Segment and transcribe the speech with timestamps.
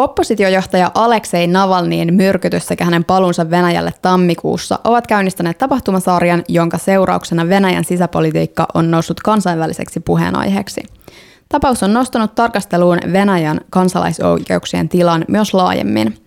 [0.00, 7.84] Oppositiojohtaja Aleksei Navalniin myrkytys sekä hänen palunsa Venäjälle tammikuussa ovat käynnistäneet tapahtumasarjan, jonka seurauksena Venäjän
[7.84, 10.82] sisäpolitiikka on noussut kansainväliseksi puheenaiheeksi.
[11.48, 16.18] Tapaus on nostanut tarkasteluun Venäjän kansalaisoikeuksien tilan myös laajemmin.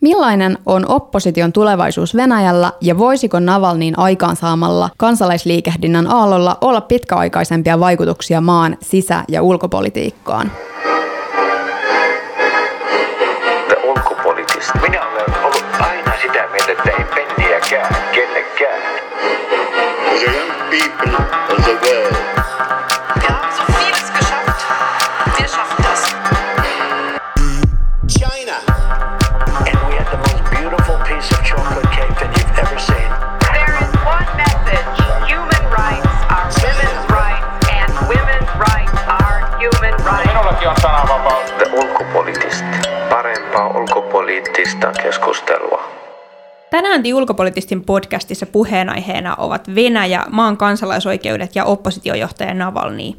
[0.00, 8.76] Millainen on opposition tulevaisuus Venäjällä ja voisiko Navalniin aikaansaamalla kansalaisliikehdinnän aallolla olla pitkäaikaisempia vaikutuksia maan
[8.82, 10.50] sisä- ja ulkopolitiikkaan?
[17.74, 18.82] Penniäkään kellekään.
[20.08, 21.16] The young people
[21.50, 22.16] of the world
[23.20, 24.66] Wir haben so vieles geschafft.
[25.38, 26.02] Wir schaffen das.
[28.08, 28.56] China.
[29.66, 33.10] And we had the most beautiful piece of chocolate cake that you've ever seen.
[33.52, 35.00] There is one message.
[35.26, 40.28] Human rights are women's rights, and women's rights are human rights.
[40.28, 41.50] Minullakin on sananvapaus.
[41.58, 42.64] The ulkopoliittista.
[43.10, 46.03] Parempaa ulkopoliittista keskustelua.
[46.74, 53.12] Tänään The Ulkopoliittistin podcastissa puheenaiheena ovat Venäjä, maan kansalaisoikeudet ja oppositiojohtaja Navalny.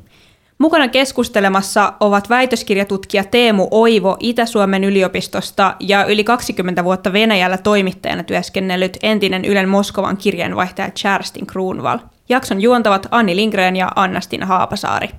[0.58, 8.98] Mukana keskustelemassa ovat väitöskirjatutkija Teemu Oivo Itä-Suomen yliopistosta ja yli 20 vuotta Venäjällä toimittajana työskennellyt
[9.04, 12.00] entinen Ylen Moskovan kirjeenvaihtaja Charstin Kruunval.
[12.30, 15.10] Jakson juontavat Anni Lindgren ja Annastina Haapasaari.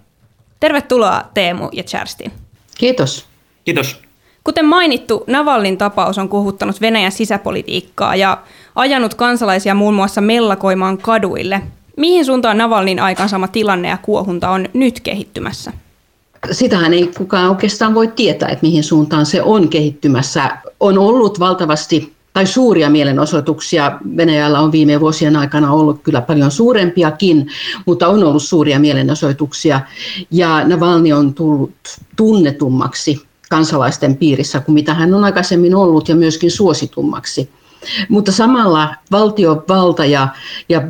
[0.61, 2.33] Tervetuloa Teemu ja Charstin.
[2.79, 3.27] Kiitos.
[3.65, 4.06] Kiitos.
[4.47, 8.39] Kuten mainittu, Navalnin tapaus on kuhuttanut Venäjän sisäpolitiikkaa ja
[8.75, 11.63] ajanut kansalaisia muun muassa mellakoimaan kaduille.
[11.97, 15.73] Mihin suuntaan Navalnin aikaansaama tilanne ja kuohunta on nyt kehittymässä?
[16.51, 20.59] Sitähän ei kukaan oikeastaan voi tietää, että mihin suuntaan se on kehittymässä.
[20.81, 23.99] On ollut valtavasti tai suuria mielenosoituksia.
[24.17, 27.47] Venäjällä on viime vuosien aikana ollut kyllä paljon suurempiakin,
[27.87, 29.81] mutta on ollut suuria mielenosoituksia.
[30.31, 31.73] Ja Navalny on tullut
[32.17, 37.51] tunnetummaksi kansalaisten piirissä kuin mitä hän on aikaisemmin ollut ja myöskin suositummaksi.
[38.09, 40.29] Mutta samalla valtiovalta ja,
[40.69, 40.83] ja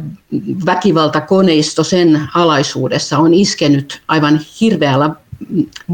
[0.66, 5.10] väkivaltakoneisto sen alaisuudessa on iskenyt aivan hirveällä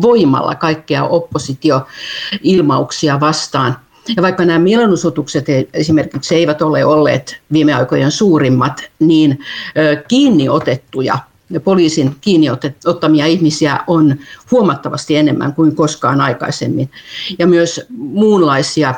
[0.03, 3.77] voimalla kaikkea oppositioilmauksia vastaan.
[4.17, 9.39] Ja vaikka nämä mielenosoitukset esimerkiksi eivät ole olleet viime aikojen suurimmat, niin
[10.09, 11.19] kiinni otettuja
[11.61, 12.47] poliisin kiinni
[12.87, 14.17] ottamia ihmisiä on
[14.51, 16.91] huomattavasti enemmän kuin koskaan aikaisemmin.
[17.39, 18.95] Ja myös muunlaisia,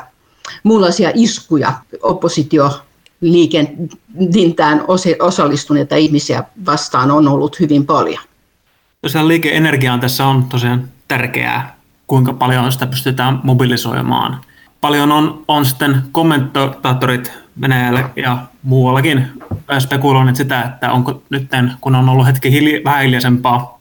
[0.63, 2.81] muunlaisia iskuja oppositio
[3.21, 4.83] liikentintään
[5.19, 8.23] osallistuneita ihmisiä vastaan on ollut hyvin paljon.
[9.01, 11.75] Tosiaan liikeenergiaan tässä on tosiaan tärkeää,
[12.07, 14.41] kuinka paljon sitä pystytään mobilisoimaan.
[14.81, 19.27] Paljon on, on sitten kommentaattorit Venäjällä ja muuallakin
[19.79, 21.49] spekuloineet sitä, että onko nyt,
[21.81, 23.79] kun on ollut hetki vähän hiljaisempaa,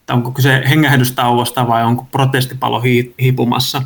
[0.00, 2.82] että onko kyse hengähdystauosta vai onko protestipalo
[3.20, 3.82] hiipumassa.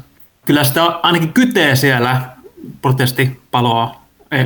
[0.47, 2.21] Kyllä sitä ainakin kytee siellä
[2.83, 4.01] protestipaloa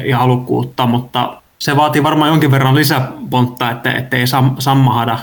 [0.06, 4.25] ja halukkuutta, mutta se vaatii varmaan jonkin verran lisäpontta, että ettei
[4.59, 5.19] sammahada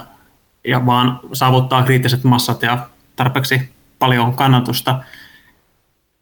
[0.68, 5.00] ja vaan saavuttaa kriittiset massat ja tarpeeksi paljon kannatusta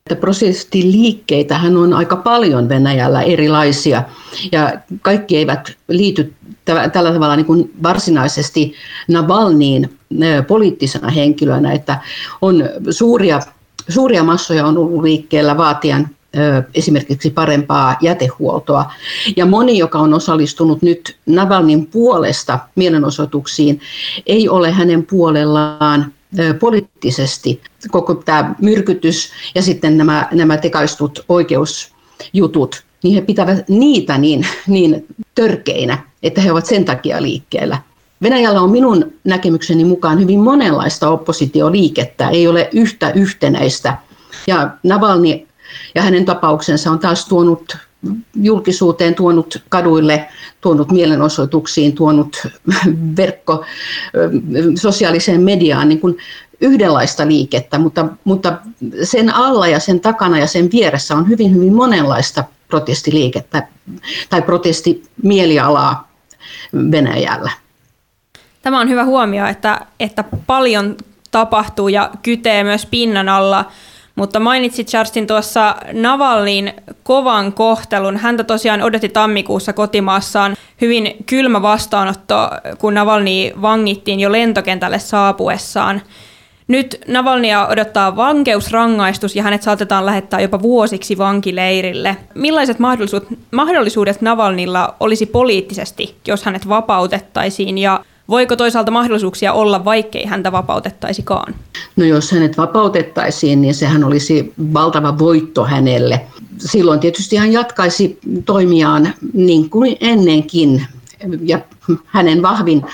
[0.06, 4.04] että prosessiliikkeitähän on aika paljon Venäjällä erilaisia
[4.52, 6.34] ja kaikki eivät liity
[6.66, 8.74] tällä tavalla niin kuin varsinaisesti
[9.08, 9.98] Navalniin
[10.48, 12.00] poliittisena henkilönä, että
[12.42, 13.40] on suuria,
[13.90, 16.10] suuria massoja on ollut liikkeellä vaatian
[16.76, 18.92] esimerkiksi parempaa jätehuoltoa.
[19.38, 23.82] Ja moni, joka on osallistunut nyt Navalnin puolesta mielenosoituksiin,
[24.26, 26.14] ei ole hänen puolellaan
[26.60, 27.62] poliittisesti
[27.92, 35.06] koko tämä myrkytys ja sitten nämä, nämä tekaistut oikeusjutut, niin he pitävät niitä niin, niin
[35.36, 37.78] törkeinä, että he ovat sen takia liikkeellä.
[38.22, 43.98] Venäjällä on minun näkemykseni mukaan hyvin monenlaista oppositioliikettä, ei ole yhtä yhtenäistä.
[44.48, 45.48] Ja Navalni
[45.96, 47.78] ja hänen tapauksensa on taas tuonut
[48.36, 50.30] julkisuuteen, tuonut kaduille,
[50.62, 52.48] tuonut mielenosoituksiin, tuonut
[53.18, 53.66] verkko,
[54.76, 56.18] sosiaaliseen mediaan niin kuin
[56.62, 58.58] yhdenlaista liikettä, mutta, mutta
[59.04, 63.68] sen alla ja sen takana ja sen vieressä on hyvin, hyvin monenlaista protestiliikettä
[64.30, 66.12] tai protestimielialaa
[66.92, 67.52] Venäjällä.
[68.62, 70.98] Tämä on hyvä huomio, että, että paljon
[71.32, 73.66] tapahtuu ja kytee myös pinnan alla.
[74.16, 76.74] Mutta mainitsit Charstin tuossa Navalnin
[77.04, 78.18] kovan kohtelun.
[78.18, 86.02] Häntä tosiaan odotti tammikuussa kotimaassaan hyvin kylmä vastaanotto, kun Navalni vangittiin jo lentokentälle saapuessaan.
[86.68, 92.18] Nyt Navalnia odottaa vankeusrangaistus ja hänet saatetaan lähettää jopa vuosiksi vankileirille.
[92.36, 100.26] Millaiset mahdollisuudet, mahdollisuudet Navalnilla olisi poliittisesti, jos hänet vapautettaisiin ja Voiko toisaalta mahdollisuuksia olla, vaikkei
[100.26, 101.56] häntä vapautettaisikaan?
[101.96, 106.22] No jos hänet vapautettaisiin, niin sehän olisi valtava voitto hänelle.
[106.58, 110.86] Silloin tietysti hän jatkaisi toimiaan niin kuin ennenkin.
[111.42, 111.60] Ja
[112.06, 112.86] hänen vahvin,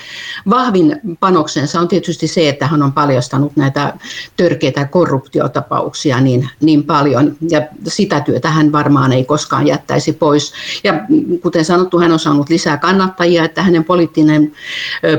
[0.50, 3.94] vahvin panoksensa on tietysti se, että hän on paljastanut näitä
[4.36, 7.36] törkeitä korruptiotapauksia niin, niin paljon.
[7.50, 10.52] Ja sitä työtä hän varmaan ei koskaan jättäisi pois.
[10.84, 10.94] Ja
[11.42, 14.52] kuten sanottu, hän on saanut lisää kannattajia, että hänen poliittinen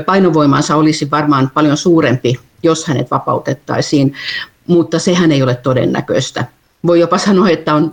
[0.06, 4.14] painovoimansa olisi varmaan paljon suurempi, jos hänet vapautettaisiin.
[4.66, 6.44] Mutta sehän ei ole todennäköistä.
[6.86, 7.92] Voi jopa sanoa, että on,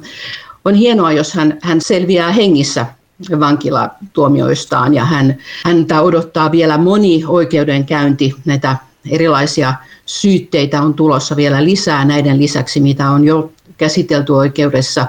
[0.65, 2.85] on hienoa, jos hän, hän selviää hengissä
[3.39, 8.77] vankilatuomioistaan ja hän, häntä odottaa vielä moni oikeudenkäynti, näitä
[9.09, 9.73] erilaisia
[10.05, 15.07] syytteitä on tulossa vielä lisää näiden lisäksi, mitä on jo käsitelty oikeudessa.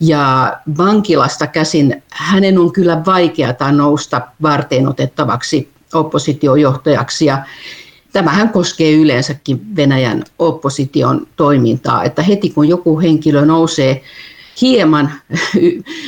[0.00, 7.26] Ja vankilasta käsin hänen on kyllä vaikeata nousta varteen otettavaksi oppositiojohtajaksi.
[7.26, 7.42] Ja
[8.12, 14.02] tämähän koskee yleensäkin Venäjän opposition toimintaa, että heti kun joku henkilö nousee
[14.60, 15.12] hieman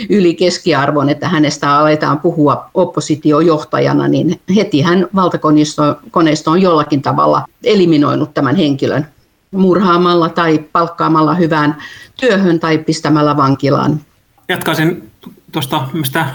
[0.08, 8.34] yli keskiarvon, että hänestä aletaan puhua oppositiojohtajana, niin heti hän valtakoneisto on jollakin tavalla eliminoinut
[8.34, 9.06] tämän henkilön
[9.50, 11.76] murhaamalla tai palkkaamalla hyvään
[12.20, 14.00] työhön tai pistämällä vankilaan.
[14.48, 15.10] Jatkaisin
[15.52, 16.26] tuosta, mistä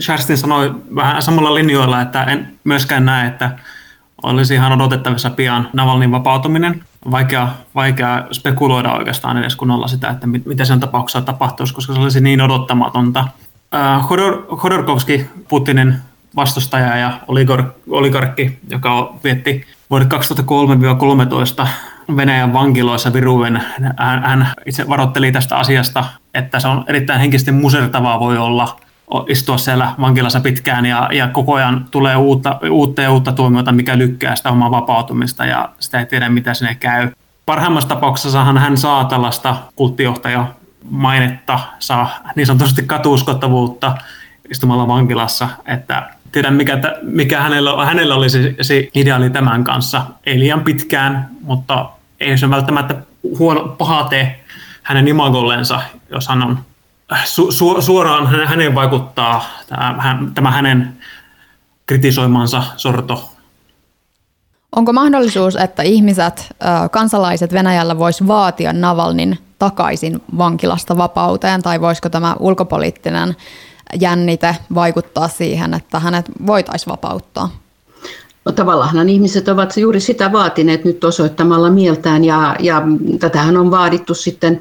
[0.00, 3.50] Sherstin sanoi vähän samalla linjoilla, että en myöskään näe, että
[4.22, 6.84] olisi ihan odotettavissa pian Navalnin vapautuminen.
[7.10, 12.00] Vaikea, vaikea spekuloida oikeastaan edes kunnolla sitä, että mit, mitä sen tapauksessa tapahtuisi, koska se
[12.00, 13.28] olisi niin odottamatonta.
[13.74, 14.06] Äh,
[14.58, 15.94] Khodorkovski, Putinin
[16.36, 20.08] vastustaja ja oligar, oligarkki, joka vietti vuodet
[21.62, 21.66] 2003-2013
[22.16, 23.62] Venäjän vankiloissa viruen.
[23.98, 28.76] Hän, hän itse varoitteli tästä asiasta, että se on erittäin henkisesti musertavaa voi olla
[29.28, 33.98] istua siellä vankilassa pitkään ja, ja koko ajan tulee uutta, uutta ja uutta tuomiota, mikä
[33.98, 37.10] lykkää sitä omaa vapautumista ja sitä ei tiedä, mitä sinne käy.
[37.46, 40.46] Parhaimmassa tapauksessa hän saa tällaista kulttijohtaja
[40.90, 43.94] mainetta, saa niin sanotusti katuuskottavuutta
[44.50, 50.06] istumalla vankilassa, että tiedän mikä, mikä hänellä, hänellä oli se, se ideaali tämän kanssa.
[50.26, 51.90] Ei liian pitkään, mutta
[52.20, 52.94] ei se välttämättä
[53.38, 54.44] huono, paha tee
[54.82, 55.80] hänen imagollensa,
[56.10, 56.58] jos hän on
[57.24, 60.98] su, su, suoraan häneen vaikuttaa tämä, tämä hänen
[61.86, 63.30] kritisoimansa sorto.
[64.76, 66.56] Onko mahdollisuus, että ihmiset,
[66.90, 73.36] kansalaiset Venäjällä vois vaatia Navalnin takaisin vankilasta vapauteen, tai voisiko tämä ulkopoliittinen
[74.00, 77.63] jännite vaikuttaa siihen, että hänet voitaisiin vapauttaa?
[78.44, 82.82] No, tavallaan ihmiset ovat juuri sitä vaatineet nyt osoittamalla mieltään ja, ja
[83.18, 84.60] tätähän on vaadittu sitten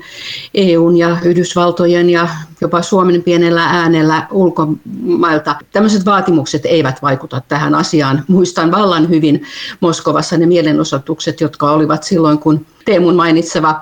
[0.54, 2.28] EUn ja Yhdysvaltojen ja
[2.62, 5.56] jopa Suomen pienellä äänellä ulkomailta.
[5.72, 8.24] Tämmöiset vaatimukset eivät vaikuta tähän asiaan.
[8.28, 9.44] Muistan vallan hyvin
[9.80, 13.82] Moskovassa ne mielenosoitukset, jotka olivat silloin, kun Teemun mainitseva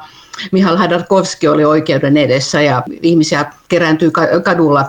[0.52, 4.12] Mihal Hadarkovski oli oikeuden edessä ja ihmisiä kerääntyi
[4.44, 4.86] kadulla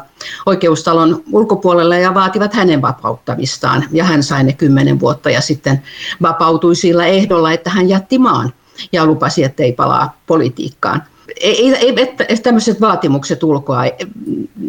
[0.47, 3.85] oikeustalon ulkopuolelle ja vaativat hänen vapauttamistaan.
[3.93, 5.83] Ja hän sai ne kymmenen vuotta ja sitten
[6.23, 8.53] vapautui sillä ehdolla, että hän jätti maan
[8.93, 11.03] ja lupasi, että ei palaa politiikkaan.
[11.41, 11.95] Ei, ei,
[12.29, 13.83] ei, tämmöiset vaatimukset ulkoa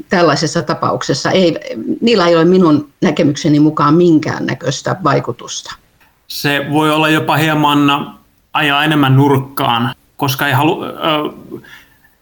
[0.10, 1.60] tällaisessa tapauksessa, ei,
[2.02, 5.76] niillä ei ole minun näkemykseni mukaan minkäännäköistä vaikutusta.
[6.28, 8.14] Se voi olla jopa hieman
[8.54, 10.81] ajaa enemmän nurkkaan koska ei halu,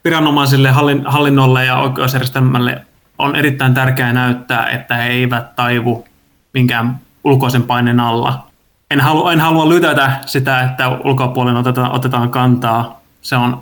[0.03, 0.71] viranomaisille,
[1.06, 2.85] hallinnolle ja oikeusjärjestelmälle
[3.18, 6.06] on erittäin tärkeää näyttää, että he eivät taivu
[6.54, 8.47] minkään ulkoisen paineen alla.
[8.92, 13.01] En halua, en halua lytätä sitä, että ulkopuolella otetaan, otetaan kantaa.
[13.21, 13.61] Se on,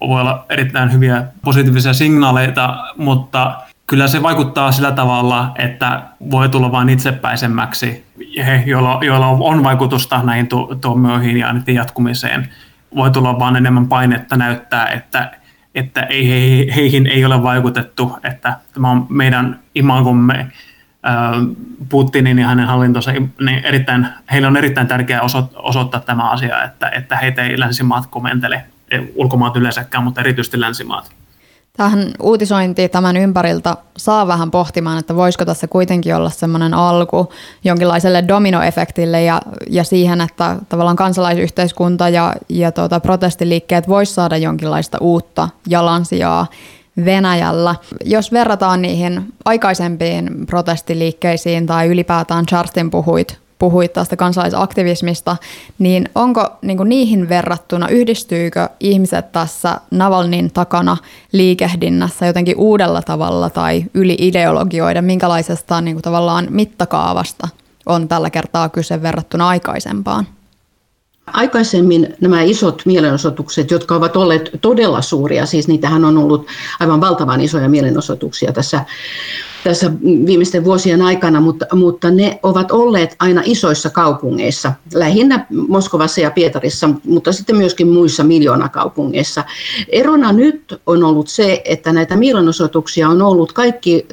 [0.00, 6.72] voi olla erittäin hyviä positiivisia signaaleita, mutta kyllä se vaikuttaa sillä tavalla, että voi tulla
[6.72, 8.04] vain itsepäisemmäksi
[8.46, 10.48] he, joilla, joilla on vaikutusta näihin
[10.80, 12.48] tuomioihin ja niiden jatkumiseen
[12.94, 15.32] voi tulla vaan enemmän painetta näyttää, että,
[15.74, 20.46] että ei, he, heihin ei ole vaikutettu, että tämä on meidän imagomme
[21.88, 25.20] Putinin ja hänen hallintonsa, niin erittäin, heille on erittäin tärkeää
[25.54, 28.64] osoittaa tämä asia, että, että heitä ei länsimaat komentele,
[29.14, 31.10] ulkomaat yleensäkään, mutta erityisesti länsimaat.
[31.76, 37.32] Tähän uutisointi tämän ympäriltä saa vähän pohtimaan, että voisiko tässä kuitenkin olla semmoinen alku
[37.64, 39.40] jonkinlaiselle dominoefektille ja,
[39.70, 46.46] ja siihen, että tavallaan kansalaisyhteiskunta ja, ja tuota, protestiliikkeet vois saada jonkinlaista uutta jalansijaa
[47.04, 47.74] Venäjällä.
[48.04, 55.36] Jos verrataan niihin aikaisempiin protestiliikkeisiin tai ylipäätään Charstin puhuit puhuit tästä kansalaisaktivismista,
[55.78, 60.96] niin onko niin kuin niihin verrattuna, yhdistyykö ihmiset tässä Navalnin takana
[61.32, 67.48] liikehdinnässä jotenkin uudella tavalla tai yli ideologioida, minkälaisesta niin kuin tavallaan mittakaavasta
[67.86, 70.26] on tällä kertaa kyse verrattuna aikaisempaan?
[71.26, 76.46] Aikaisemmin nämä isot mielenosoitukset, jotka ovat olleet todella suuria, siis niitähän on ollut
[76.80, 78.84] aivan valtavan isoja mielenosoituksia tässä
[79.66, 79.92] tässä
[80.26, 86.90] viimeisten vuosien aikana, mutta, mutta ne ovat olleet aina isoissa kaupungeissa, lähinnä Moskovassa ja Pietarissa,
[87.04, 89.44] mutta sitten myöskin muissa miljoonakaupungeissa.
[89.88, 94.06] Erona nyt on ollut se, että näitä mielenosoituksia on ollut kaikki,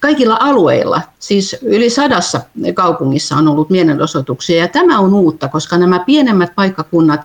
[0.00, 2.40] kaikilla alueilla, siis yli sadassa
[2.74, 7.20] kaupungissa on ollut mielenosoituksia ja tämä on uutta, koska nämä pienemmät paikkakunnat,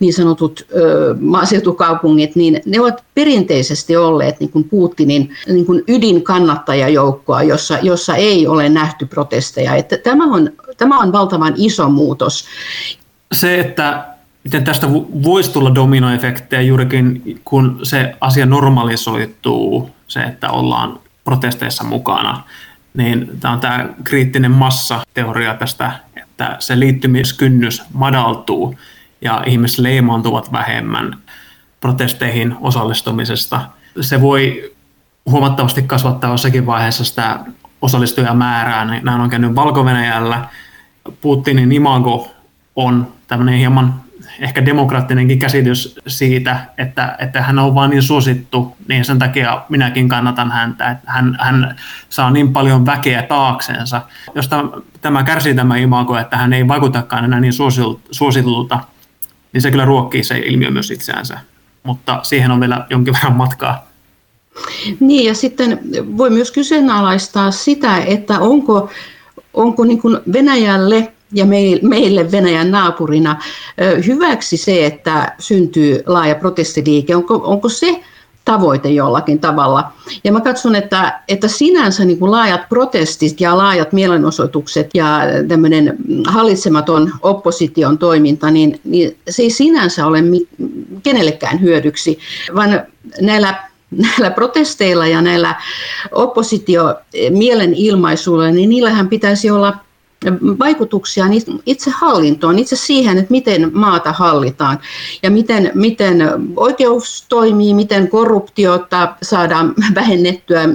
[0.00, 5.82] niin sanotut ö, maaseutukaupungit, niin ne ovat perinteisesti olleet niin kuin Putinin niin kuin
[7.08, 9.74] ydinkannattajajoukkoa, jossa, jossa ei ole nähty protesteja.
[9.74, 12.46] Että tämä, on, tämä on valtavan iso muutos.
[13.32, 14.06] Se, että
[14.44, 14.86] miten tästä
[15.22, 22.42] voisi tulla dominoefektejä juurikin, kun se asia normalisoituu, se, että ollaan protesteissa mukana,
[22.94, 28.74] niin tämä on tämä kriittinen massa-teoria tästä, että se liittymiskynnys madaltuu
[29.20, 31.18] ja ihmiset leimaantuvat vähemmän
[31.80, 33.60] protesteihin osallistumisesta.
[34.00, 34.72] Se voi
[35.30, 37.40] huomattavasti kasvattaa jossakin vaiheessa sitä
[37.82, 38.84] osallistujamäärää.
[38.84, 39.86] Näin on käynyt valko.
[41.20, 42.30] Putinin imago
[42.76, 43.94] on tämmöinen hieman
[44.40, 50.08] ehkä demokraattinenkin käsitys siitä, että, että hän on vain niin suosittu, niin sen takia minäkin
[50.08, 51.76] kannatan häntä, että hän, hän
[52.08, 54.02] saa niin paljon väkeä taaksensa.
[54.34, 54.64] Jos tämä,
[55.00, 57.54] tämä kärsii tämä imago, että hän ei vaikutakaan enää niin
[58.10, 58.80] suositulta,
[59.52, 61.38] niin se kyllä ruokkii se ilmiö myös itseänsä
[61.88, 63.87] mutta siihen on vielä jonkin verran matkaa.
[65.00, 65.80] Niin ja sitten
[66.16, 68.90] voi myös kyseenalaistaa sitä, että onko,
[69.54, 71.44] onko niin kuin Venäjälle ja
[71.82, 73.36] meille Venäjän naapurina
[74.06, 77.16] hyväksi se, että syntyy laaja protestiliike.
[77.16, 78.00] Onko, onko se
[78.44, 79.92] tavoite jollakin tavalla.
[80.24, 85.96] Ja mä katson, että, että sinänsä niin kuin laajat protestit ja laajat mielenosoitukset ja tämmöinen
[86.26, 90.22] hallitsematon opposition toiminta, niin, niin se ei sinänsä ole
[91.02, 92.18] kenellekään hyödyksi,
[92.54, 92.82] vaan
[93.20, 95.54] näillä näillä protesteilla ja näillä
[96.12, 99.74] oppositio-mielenilmaisuilla, niin niillähän pitäisi olla
[100.58, 101.24] vaikutuksia
[101.66, 104.78] itse hallintoon, itse siihen, että miten maata hallitaan
[105.22, 106.16] ja miten, miten
[106.56, 110.68] oikeus toimii, miten korruptiota saadaan vähennettyä,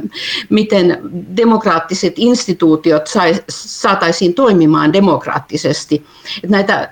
[0.49, 0.99] miten
[1.37, 3.03] demokraattiset instituutiot
[3.49, 6.05] saataisiin toimimaan demokraattisesti.
[6.43, 6.91] Että näitä,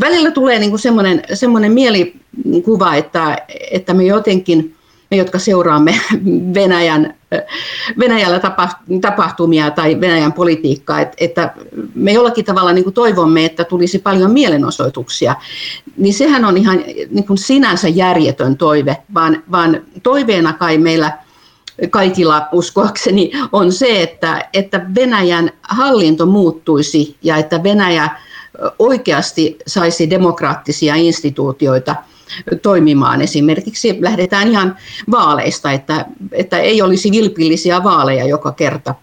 [0.00, 3.38] välillä tulee niin semmoinen, semmoinen mielikuva, että,
[3.70, 4.75] että me jotenkin
[5.10, 6.00] me, jotka seuraamme
[6.54, 7.14] Venäjän,
[7.98, 8.40] Venäjällä
[9.00, 11.54] tapahtumia tai Venäjän politiikkaa, että, että
[11.94, 15.34] me jollakin tavalla niin kuin toivomme, että tulisi paljon mielenosoituksia,
[15.96, 21.18] niin sehän on ihan niin kuin sinänsä järjetön toive, vaan, vaan toiveena kai meillä
[21.90, 28.10] kaikilla uskoakseni on se, että, että Venäjän hallinto muuttuisi ja että Venäjä
[28.78, 31.96] oikeasti saisi demokraattisia instituutioita–
[32.62, 33.22] toimimaan.
[33.22, 34.76] Esimerkiksi lähdetään ihan
[35.10, 38.94] vaaleista, että, että ei olisi vilpillisiä vaaleja joka kerta.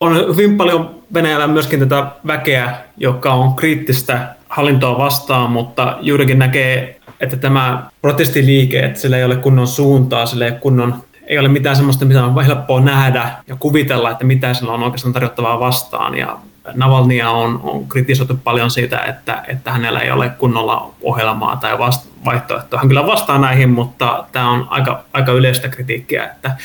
[0.00, 7.00] On hyvin paljon Venäjällä myöskin tätä väkeä, joka on kriittistä hallintoa vastaan, mutta juurikin näkee,
[7.20, 10.94] että tämä protestiliike, että sillä ei ole kunnon suuntaa, sillä ei ole kunnon
[11.26, 15.12] ei ole mitään sellaista, mitä on helppoa nähdä ja kuvitella, että mitä sillä on oikeastaan
[15.12, 16.18] tarjottavaa vastaan.
[16.18, 16.38] Ja
[16.74, 22.08] Navalnia on, on kritisoitu paljon siitä, että, että hänellä ei ole kunnolla ohjelmaa tai vast,
[22.24, 22.78] vaihtoehtoa.
[22.78, 26.56] Hän kyllä vastaa näihin, mutta tämä on aika, aika yleistä kritiikkiä, että,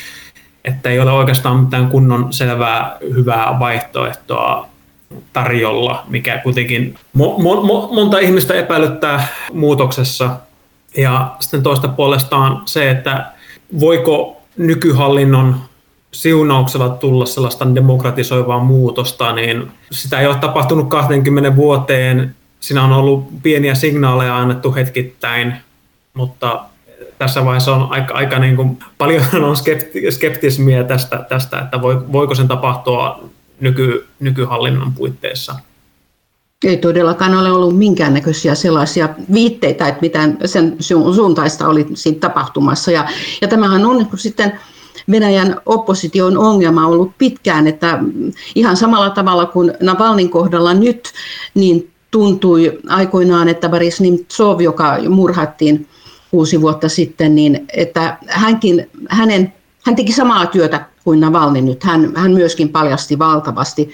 [0.65, 4.67] että ei ole oikeastaan mitään kunnon selvää hyvää vaihtoehtoa
[5.33, 10.29] tarjolla, mikä kuitenkin mo, mo, mo, monta ihmistä epäilyttää muutoksessa.
[10.97, 13.25] Ja sitten toista puolestaan se, että
[13.79, 15.61] voiko nykyhallinnon
[16.17, 22.35] siunauksella tulla sellaista demokratisoivaa muutosta, niin sitä ei ole tapahtunut 20 vuoteen.
[22.59, 25.53] Siinä on ollut pieniä signaaleja annettu hetkittäin,
[26.13, 26.63] mutta
[27.17, 32.35] tässä vaiheessa on aika, aika niin kuin, paljon on skepti, skeptismiä tästä, tästä että voiko
[32.35, 35.55] sen tapahtua nyky, nykyhallinnon puitteissa.
[36.63, 40.75] Ei todellakaan ole ollut minkäännäköisiä sellaisia viitteitä, että mitään sen
[41.15, 42.91] suuntaista oli siinä tapahtumassa.
[42.91, 43.05] Ja,
[43.41, 44.59] ja tämähän on niin sitten
[45.11, 47.99] Venäjän opposition ongelma ollut pitkään, että
[48.55, 51.13] ihan samalla tavalla kuin Navalnin kohdalla nyt,
[51.53, 55.87] niin tuntui aikoinaan, että Boris Nemtsov, joka murhattiin
[56.31, 59.53] kuusi vuotta sitten, niin että hänkin, hänen,
[59.85, 61.83] hän teki samaa työtä kuin Navalny nyt.
[61.83, 63.91] Hän, hän myöskin paljasti valtavasti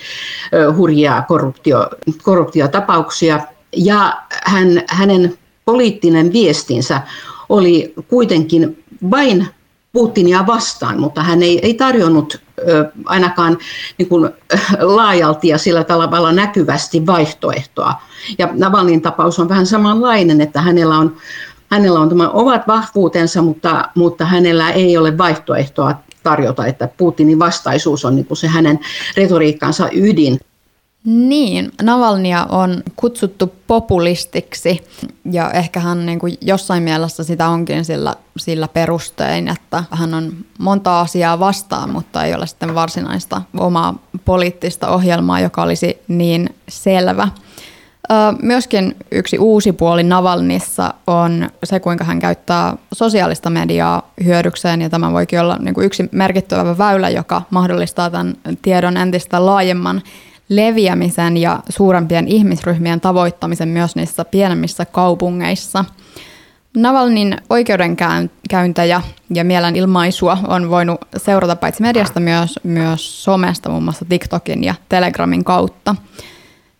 [0.77, 1.89] hurjia korruptio,
[2.24, 3.39] korruptiotapauksia
[3.75, 7.01] ja hän, hänen poliittinen viestinsä
[7.50, 9.48] oli kuitenkin vain
[9.93, 13.57] Putinia vastaan, mutta hän ei, ei tarjonnut ö, ainakaan
[13.97, 14.29] niin kuin,
[14.95, 17.93] laajalti ja sillä tavalla näkyvästi vaihtoehtoa.
[18.38, 21.15] Ja Navalnin tapaus on vähän samanlainen, että hänellä on,
[21.71, 28.05] hänellä on tämä ovat vahvuutensa, mutta, mutta hänellä ei ole vaihtoehtoa tarjota, että Putinin vastaisuus
[28.05, 28.79] on niin kuin se hänen
[29.17, 30.39] retoriikkansa ydin.
[31.05, 34.83] Niin, Navalnia on kutsuttu populistiksi
[35.31, 40.31] ja ehkä hän niin kuin jossain mielessä sitä onkin sillä, sillä perustein, että hän on
[40.60, 43.95] monta asiaa vastaan, mutta ei ole sitten varsinaista omaa
[44.25, 47.27] poliittista ohjelmaa, joka olisi niin selvä.
[48.41, 55.13] Myöskin yksi uusi puoli Navalnissa on se, kuinka hän käyttää sosiaalista mediaa hyödykseen, ja tämä
[55.13, 60.01] voikin olla niin kuin yksi merkittävä väylä, joka mahdollistaa tämän tiedon entistä laajemman
[60.50, 65.85] leviämisen ja suurempien ihmisryhmien tavoittamisen myös niissä pienemmissä kaupungeissa.
[66.77, 69.01] Navalnin oikeudenkäyntejä
[69.33, 75.43] ja mielenilmaisua on voinut seurata paitsi mediasta myös, myös somesta, muun muassa TikTokin ja Telegramin
[75.43, 75.95] kautta.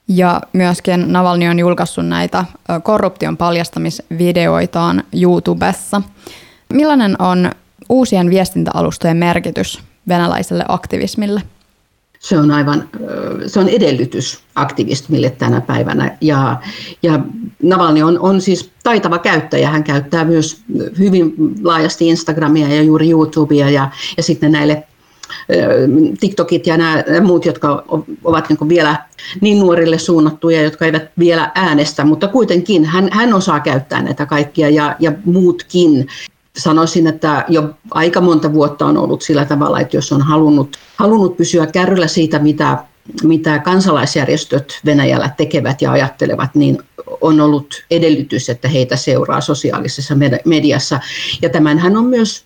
[0.08, 2.46] Ja myöskin Navalny on julkaissut näitä
[2.84, 6.02] korruption paljastamisvideoitaan YouTubessa.
[6.74, 7.52] Millainen on
[7.90, 11.42] uusien viestintäalustojen merkitys venäläiselle aktivismille?
[12.24, 12.90] Se on aivan
[13.48, 16.18] se on edellytys aktivismille tänä päivänä.
[16.22, 16.58] Ja,
[17.04, 17.20] ja
[17.64, 19.70] Navalny on, on siis taitava käyttäjä.
[19.70, 20.62] Hän käyttää myös
[21.00, 24.84] hyvin laajasti Instagramia ja juuri YouTubea ja, ja sitten näille
[26.20, 27.84] TikTokit ja nämä muut, jotka
[28.24, 28.96] ovat niin vielä
[29.42, 34.70] niin nuorille suunnattuja, jotka eivät vielä äänestä, mutta kuitenkin hän, hän osaa käyttää näitä kaikkia
[34.70, 36.08] ja, ja muutkin
[36.58, 41.38] sanoisin, että jo aika monta vuotta on ollut sillä tavalla, että jos on halunnut, halunnut
[41.38, 42.78] pysyä kärryllä siitä, mitä,
[43.24, 46.78] mitä kansalaisjärjestöt Venäjällä tekevät ja ajattelevat, niin
[47.22, 51.00] on ollut edellytys, että heitä seuraa sosiaalisessa mediassa.
[51.42, 52.46] Ja tämänhän on myös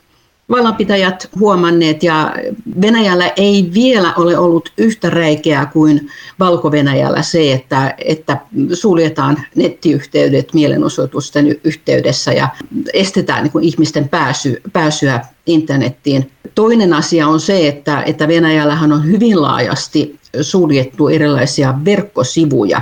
[0.50, 2.36] vallanpitäjät huomanneet ja
[2.82, 8.38] Venäjällä ei vielä ole ollut yhtä räikeää kuin Valko-Venäjällä se, että, että
[8.74, 12.50] suljetaan nettiyhteydet mielenosoitusten yhteydessä ja
[12.94, 16.32] estetään niin ihmisten pääsy, pääsyä internettiin.
[16.56, 22.81] Toinen asia on se, että, että Venäjällähän on hyvin laajasti suljettu erilaisia verkkosivuja,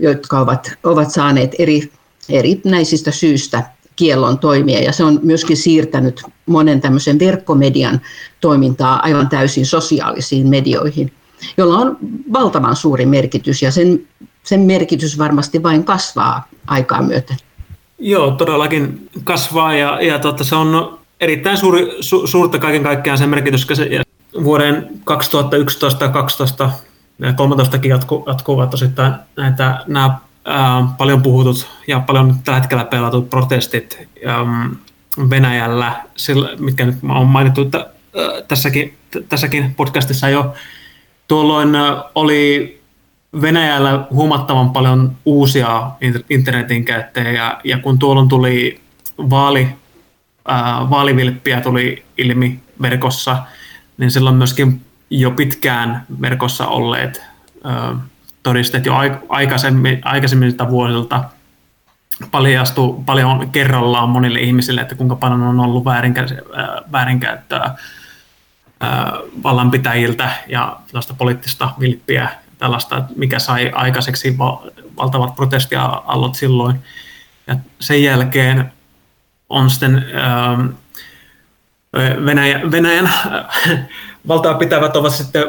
[0.00, 1.92] jotka ovat, ovat saaneet eri
[2.28, 3.62] erinäisistä syistä
[3.96, 8.00] kiellon toimia ja se on myöskin siirtänyt monen tämmöisen verkkomedian
[8.40, 11.12] toimintaa aivan täysin sosiaalisiin medioihin,
[11.56, 11.96] jolla on
[12.32, 14.06] valtavan suuri merkitys ja sen,
[14.42, 17.36] sen merkitys varmasti vain kasvaa aikaa myöten.
[17.98, 23.28] Joo, todellakin kasvaa ja, ja totta, se on erittäin suuri, su, suurta kaiken kaikkiaan sen
[23.28, 23.66] merkitys.
[23.72, 24.02] Se,
[24.44, 26.70] vuoden 2011 ja 2012
[27.18, 30.18] ja 13 jatku, jatkuvat osittain näitä, nämä
[30.98, 34.08] paljon puhutut ja paljon tällä hetkellä pelatut protestit
[35.30, 38.94] Venäjällä, sillä, mitkä nyt on mainittu että, äh, tässäkin,
[39.28, 40.54] tässäkin podcastissa jo.
[41.28, 41.70] Tuolloin
[42.14, 42.82] oli
[43.40, 45.90] Venäjällä huomattavan paljon uusia
[46.30, 48.80] internetin käyttäjiä ja kun tuolloin tuli
[49.18, 49.68] vaali,
[50.50, 53.36] äh, vaalivilppiä tuli ilmi verkossa,
[53.98, 57.22] niin silloin myöskin jo pitkään verkossa olleet
[57.66, 57.98] äh,
[58.42, 58.94] todisteet jo
[59.28, 61.24] aikaisemmin, aikaisemmilta vuosilta
[62.30, 67.76] paljastuu paljon kerrallaan monille ihmisille, että kuinka paljon on ollut väärinkä- äh, väärinkäyttöä äh,
[69.42, 72.28] vallanpitäjiltä ja tällaista poliittista vilppiä,
[72.58, 74.38] tällaista, mikä sai aikaiseksi
[74.96, 76.76] valtavat protestiaallot silloin.
[77.46, 78.72] Ja sen jälkeen
[79.48, 80.66] on sitten ähm,
[82.24, 83.10] Venäjä, Venäjän
[84.28, 85.42] valtaa pitävät ovat sitten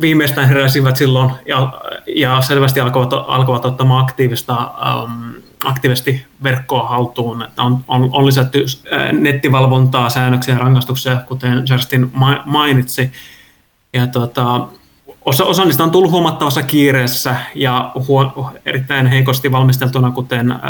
[0.00, 1.72] viimeistään heräsivät silloin ja,
[2.16, 4.70] ja selvästi alkoivat, alkoivat ottamaan aktiivista,
[5.04, 5.34] um,
[5.64, 7.42] aktiivisesti verkkoa haltuun.
[7.42, 12.12] Että on, on, on lisätty äh, nettivalvontaa, säännöksiä ja rangaistuksia, kuten Justin
[12.44, 13.12] mainitsi.
[13.92, 14.68] Ja tota,
[15.24, 20.60] osa, osa niistä on tullut huomattavassa kiireessä ja huo, erittäin heikosti valmisteltuna, kuten äh,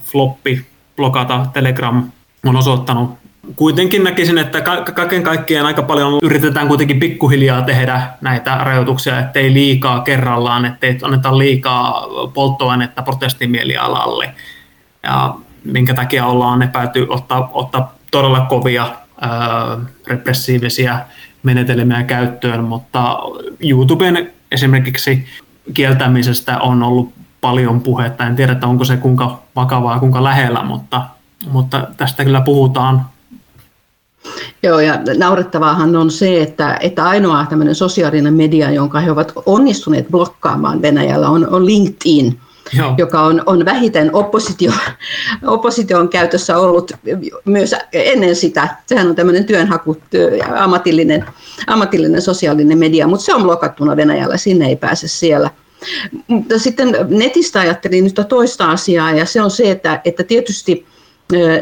[0.00, 2.12] Floppi, Blokata, Telegram
[2.46, 3.18] on osoittanut
[3.56, 4.60] kuitenkin näkisin, että
[4.94, 11.38] kaiken kaikkiaan aika paljon yritetään kuitenkin pikkuhiljaa tehdä näitä rajoituksia, ettei liikaa kerrallaan, ettei anneta
[11.38, 14.34] liikaa polttoainetta protestimielialalle.
[15.02, 15.34] Ja
[15.64, 19.30] minkä takia ollaan epäilty ottaa, ottaa todella kovia ää,
[20.06, 21.00] repressiivisiä
[21.42, 23.18] menetelmiä käyttöön, mutta
[23.60, 25.26] YouTuben esimerkiksi
[25.74, 28.26] kieltämisestä on ollut paljon puhetta.
[28.26, 31.02] En tiedä, että onko se kuinka vakavaa, kuinka lähellä, mutta,
[31.50, 33.06] mutta tästä kyllä puhutaan
[34.62, 40.08] Joo, ja naurettavaahan on se, että, että ainoa tämmöinen sosiaalinen media, jonka he ovat onnistuneet
[40.08, 42.40] blokkaamaan Venäjällä, on, on LinkedIn.
[42.78, 42.94] Joo.
[42.98, 44.72] joka on, on vähiten oppositio,
[45.46, 46.92] opposition käytössä ollut
[47.44, 48.68] myös ennen sitä.
[48.86, 51.24] Sehän on tämmöinen työnhaku, työ, ammatillinen,
[51.66, 55.50] ammatillinen sosiaalinen media, mutta se on blokattuna Venäjällä, sinne ei pääse siellä.
[56.26, 60.86] Mutta sitten netistä ajattelin nyt toista asiaa ja se on se, että, että tietysti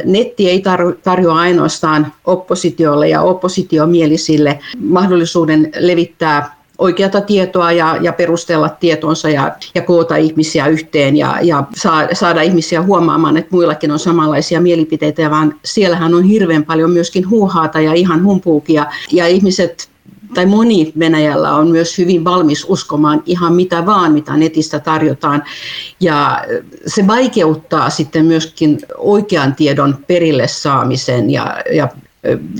[0.04, 0.62] netti ei
[1.02, 9.82] tarjoa ainoastaan oppositiolle ja oppositiomielisille mahdollisuuden levittää oikeata tietoa ja, ja perustella tietonsa ja, ja
[9.82, 15.54] koota ihmisiä yhteen ja, ja saa, saada ihmisiä huomaamaan, että muillakin on samanlaisia mielipiteitä, vaan
[15.64, 18.86] siellähän on hirveän paljon myöskin huuhaata ja ihan humpuukia.
[19.12, 19.88] Ja ihmiset
[20.34, 25.44] tai moni Venäjällä on myös hyvin valmis uskomaan ihan mitä vaan, mitä netistä tarjotaan.
[26.00, 26.44] Ja
[26.86, 31.88] se vaikeuttaa sitten myöskin oikean tiedon perille saamisen ja, ja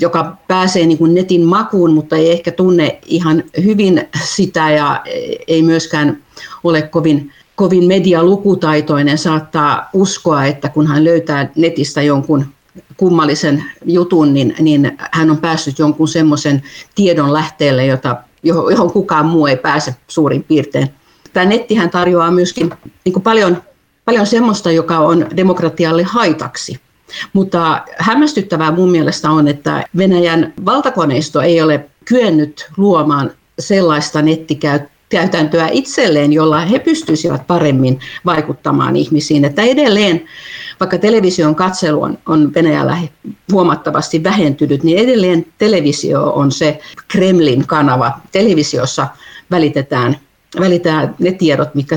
[0.01, 5.03] joka pääsee niin kuin netin makuun, mutta ei ehkä tunne ihan hyvin sitä ja
[5.49, 6.23] ei myöskään
[6.65, 12.47] ole kovin, kovin medialukutaitoinen, saattaa uskoa, että kun hän löytää netistä jonkun
[12.97, 16.63] kummallisen jutun, niin, niin hän on päässyt jonkun semmoisen
[16.95, 20.89] tiedon lähteelle, jota, johon kukaan muu ei pääse suurin piirtein.
[21.33, 22.71] Tämä nettihän tarjoaa myöskin
[23.05, 23.63] niin paljon,
[24.05, 26.81] paljon semmoista, joka on demokratialle haitaksi.
[27.33, 34.23] Mutta hämmästyttävää mun mielestä on, että Venäjän valtakoneisto ei ole kyennyt luomaan sellaista
[35.17, 39.45] nettikäytäntöä itselleen, jolla he pystyisivät paremmin vaikuttamaan ihmisiin.
[39.45, 40.25] Että edelleen,
[40.81, 42.99] vaikka television katselu on, on Venäjällä
[43.53, 48.13] huomattavasti vähentynyt, niin edelleen televisio on se Kremlin kanava.
[48.33, 49.09] Televisiossa
[49.51, 50.17] välitetään
[50.61, 51.97] välitetään ne tiedot, mitkä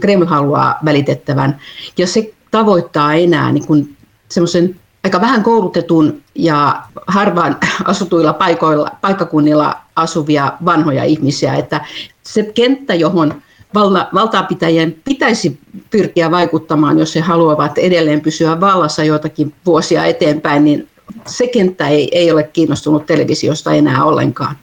[0.00, 1.60] Kreml haluaa välitettävän.
[1.98, 3.96] Ja se tavoittaa enää niin kuin
[4.28, 11.80] semmoisen aika vähän koulutetun ja harvaan asutuilla paikoilla, paikkakunnilla asuvia vanhoja ihmisiä, että
[12.26, 13.42] se kenttä, johon
[13.74, 15.58] valta, valtaapitäjien pitäisi
[15.90, 20.88] pyrkiä vaikuttamaan, jos he haluavat edelleen pysyä vallassa joitakin vuosia eteenpäin, niin
[21.26, 24.56] se kenttä ei, ei ole kiinnostunut televisiosta enää ollenkaan.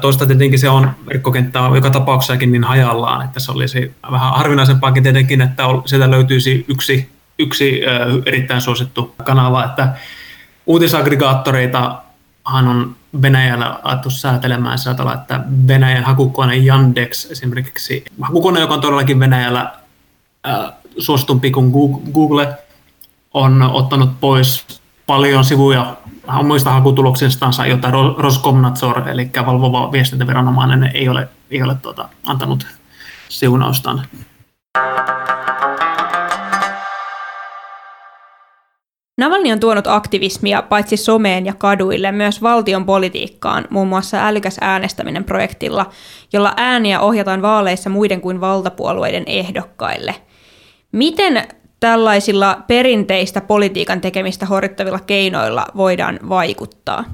[0.00, 5.40] Toista tietenkin se on verkkokenttä joka tapauksessakin niin hajallaan, että se olisi vähän harvinaisempaakin tietenkin,
[5.40, 7.80] että sieltä löytyisi yksi yksi
[8.26, 9.94] erittäin suosittu kanava, että
[10.66, 12.02] uutisaggregaattoreita
[12.44, 19.20] on Venäjällä alettu säätelemään sillä tavalla, että Venäjän hakukone Yandex esimerkiksi, hakukone, joka on todellakin
[19.20, 19.72] Venäjällä
[20.48, 21.72] äh, suositumpi kuin
[22.12, 22.58] Google,
[23.34, 25.96] on ottanut pois paljon sivuja
[26.42, 32.66] muista hakutuloksistansa, jota Roskomnadzor, eli valvova viestintäviranomainen, ei ole, ei ole tuota, antanut
[33.28, 34.02] siunaustaan.
[39.18, 45.24] Navalny on tuonut aktivismia paitsi someen ja kaduille myös valtion politiikkaan, muun muassa älykäs äänestäminen
[45.24, 45.90] projektilla,
[46.32, 50.14] jolla ääniä ohjataan vaaleissa muiden kuin valtapuolueiden ehdokkaille.
[50.92, 51.48] Miten
[51.80, 57.04] tällaisilla perinteistä politiikan tekemistä horjuttavilla keinoilla voidaan vaikuttaa?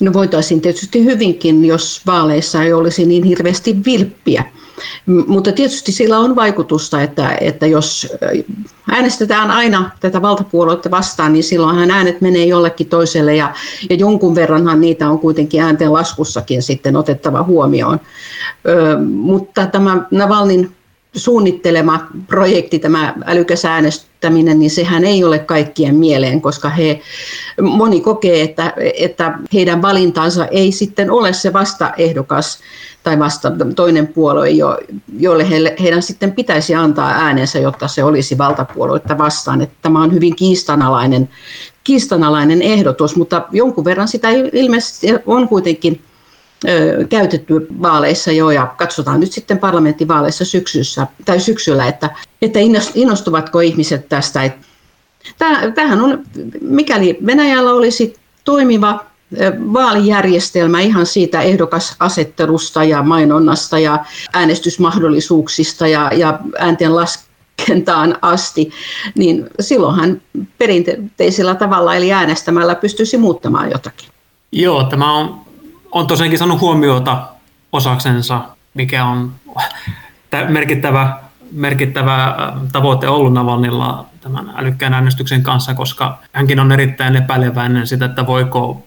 [0.00, 4.44] No voitaisiin tietysti hyvinkin, jos vaaleissa ei olisi niin hirveästi vilppiä.
[5.26, 8.12] Mutta tietysti sillä on vaikutusta, että, että jos
[8.90, 13.54] äänestetään aina tätä valtapuoluetta vastaan, niin silloinhan äänet menee jollekin toiselle ja,
[13.90, 18.00] ja jonkun verranhan niitä on kuitenkin äänten laskussakin sitten otettava huomioon.
[18.68, 20.70] Ö, mutta tämä Navalnin
[21.16, 27.00] suunnittelema projekti, tämä älykäs äänestäminen, niin sehän ei ole kaikkien mieleen, koska he,
[27.62, 32.58] moni kokee, että, että heidän valintansa ei sitten ole se vastaehdokas
[33.02, 34.78] tai vasta toinen puolue, jo,
[35.18, 39.60] jolle he, heidän sitten pitäisi antaa äänensä, jotta se olisi valtapuoluetta vastaan.
[39.60, 41.28] Että tämä on hyvin kiistanalainen,
[41.84, 46.02] kiistanalainen ehdotus, mutta jonkun verran sitä ilmeisesti on kuitenkin
[47.08, 52.10] käytetty vaaleissa jo ja katsotaan nyt sitten parlamenttivaaleissa syksyssä, tai syksyllä, että,
[52.42, 52.58] että
[52.94, 54.50] innostuvatko ihmiset tästä.
[55.74, 56.22] Tämähän on,
[56.60, 59.09] mikäli Venäjällä olisi toimiva
[59.72, 68.70] vaalijärjestelmä ihan siitä ehdokasasettelusta ja mainonnasta ja äänestysmahdollisuuksista ja, ja äänten laskentaan asti,
[69.14, 70.20] niin silloinhan
[70.58, 74.08] perinteisellä tavalla eli äänestämällä pystyisi muuttamaan jotakin.
[74.52, 75.40] Joo, tämä on
[75.92, 77.22] on tosiaankin saanut huomiota
[77.72, 78.40] osaksensa,
[78.74, 79.32] mikä on
[80.48, 81.18] merkittävä,
[81.52, 82.36] merkittävä
[82.72, 88.82] tavoite ollut Navalnilla tämän älykkään äänestyksen kanssa, koska hänkin on erittäin epäileväinen sitä, että voiko,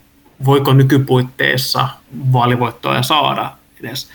[0.45, 1.89] voiko nykypuitteissa
[2.33, 3.51] vaalivoittoja saada
[3.83, 4.09] edes.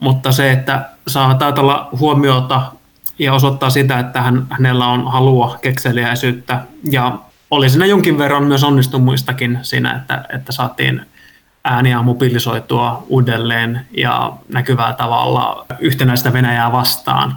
[0.00, 2.62] Mutta se, että saa taitella huomiota
[3.18, 7.18] ja osoittaa sitä, että hän, hänellä on halua kekseliäisyyttä ja
[7.50, 11.06] oli siinä jonkin verran myös onnistumuistakin siinä, että, että saatiin
[11.64, 17.36] ääniä mobilisoitua uudelleen ja näkyvää tavalla yhtenäistä Venäjää vastaan.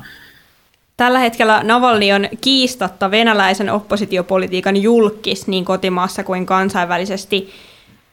[0.97, 7.53] Tällä hetkellä Navalny on kiistatta venäläisen oppositiopolitiikan julkis niin kotimaassa kuin kansainvälisesti.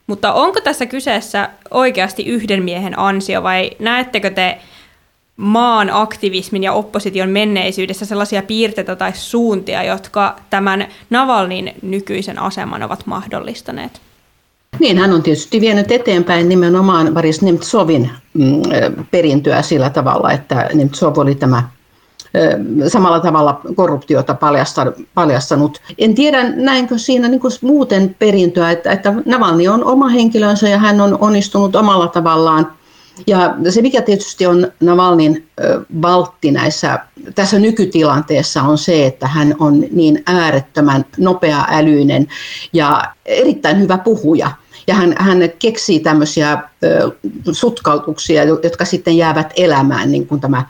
[0.07, 4.57] Mutta onko tässä kyseessä oikeasti yhden miehen ansio vai näettekö te
[5.37, 13.05] maan aktivismin ja opposition menneisyydessä sellaisia piirteitä tai suuntia, jotka tämän Navalnin nykyisen aseman ovat
[13.05, 14.01] mahdollistaneet?
[14.79, 18.61] Niin, hän on tietysti vienyt eteenpäin nimenomaan Boris Nemtsovin mm,
[19.11, 21.63] perintöä sillä tavalla, että Nemtsov oli tämä
[22.87, 24.35] samalla tavalla korruptiota
[25.13, 25.81] paljastanut.
[25.97, 31.01] En tiedä, näinkö siinä niin muuten perintöä, että, että Navalny on oma henkilönsä ja hän
[31.01, 32.71] on onnistunut omalla tavallaan.
[33.27, 35.47] Ja se, mikä tietysti on Navalnin
[36.01, 36.99] valtti näissä,
[37.35, 42.27] tässä nykytilanteessa on se, että hän on niin äärettömän nopea älyinen
[42.73, 44.51] ja erittäin hyvä puhuja–
[44.87, 46.57] ja hän, hän keksii tämmöisiä
[47.51, 50.65] sutkautuksia, jotka sitten jäävät elämään, niin kuin tämä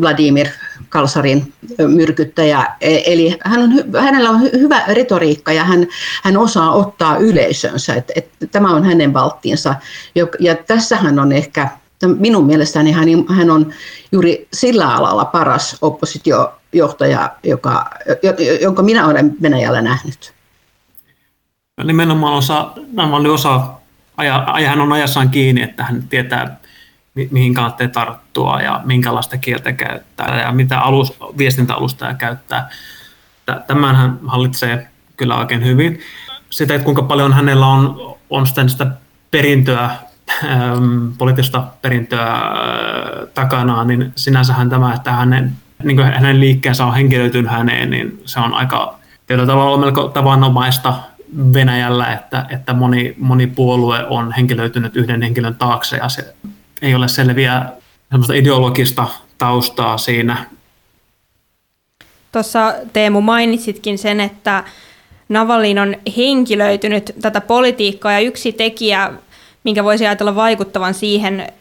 [0.00, 0.48] Vladimir
[0.94, 1.52] Kalsarin
[1.88, 2.66] myrkyttäjä.
[2.80, 5.86] E, eli hän on, hänellä on hyvä retoriikka ja hän,
[6.22, 7.94] hän osaa ottaa yleisönsä.
[7.94, 9.74] Et, et, tämä on hänen valttiinsa.
[10.40, 11.68] Ja tässä hän on ehkä,
[12.18, 13.72] minun mielestäni hän, hän on
[14.12, 17.90] juuri sillä alalla paras oppositiojohtaja, joka,
[18.60, 20.34] jonka minä olen Venäjällä nähnyt
[21.84, 22.72] nimenomaan osa,
[23.12, 23.62] oli osa,
[24.16, 26.60] aja, hän on ajassaan kiinni, että hän tietää,
[27.14, 32.68] mi, mihin kannattaa tarttua ja minkälaista kieltä käyttää ja mitä alus, viestintäalustaa käyttää.
[33.66, 36.00] Tämän hän hallitsee kyllä oikein hyvin.
[36.50, 38.86] Sitä, että kuinka paljon hänellä on, on sitten sitä
[39.30, 39.90] perintöä,
[40.44, 42.42] ähm, poliittista perintöä äh,
[43.34, 48.54] takanaan, niin sinänsähän tämä, että hänen, niin hänen liikkeensä on henkilöitynyt häneen, niin se on
[48.54, 50.94] aika tietyllä tavalla melko tavanomaista
[51.54, 56.34] Venäjällä, että, että moni, moni puolue on henkilöitynyt yhden henkilön taakse ja se
[56.84, 57.62] ei ole selviä
[58.34, 59.06] ideologista
[59.38, 60.46] taustaa siinä.
[62.32, 64.64] Tuossa Teemu mainitsitkin sen, että
[65.28, 69.12] Navalin on henkilöitynyt tätä politiikkaa ja yksi tekijä,
[69.64, 71.52] minkä voisi ajatella vaikuttavan siihen,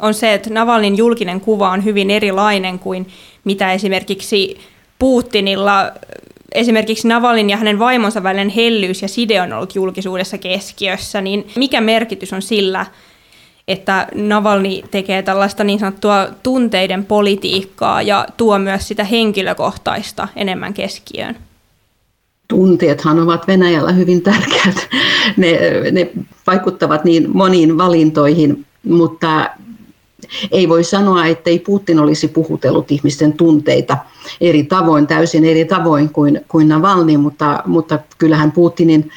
[0.00, 3.08] on se, että Navalin julkinen kuva on hyvin erilainen kuin
[3.44, 4.60] mitä esimerkiksi
[4.98, 5.92] Putinilla
[6.54, 11.80] esimerkiksi Navalin ja hänen vaimonsa välinen hellyys ja side on ollut julkisuudessa keskiössä, niin mikä
[11.80, 12.86] merkitys on sillä,
[13.68, 21.36] että Navalni tekee tällaista niin sanottua tunteiden politiikkaa ja tuo myös sitä henkilökohtaista enemmän keskiöön?
[22.48, 24.88] Tunteethan ovat Venäjällä hyvin tärkeät.
[25.36, 25.58] Ne,
[25.92, 26.10] ne
[26.46, 29.50] vaikuttavat niin moniin valintoihin, mutta
[30.50, 33.98] ei voi sanoa, että ei Putin olisi puhutellut ihmisten tunteita
[34.40, 39.10] eri tavoin, täysin eri tavoin kuin, kuin Navalny, mutta, mutta kyllähän Putinin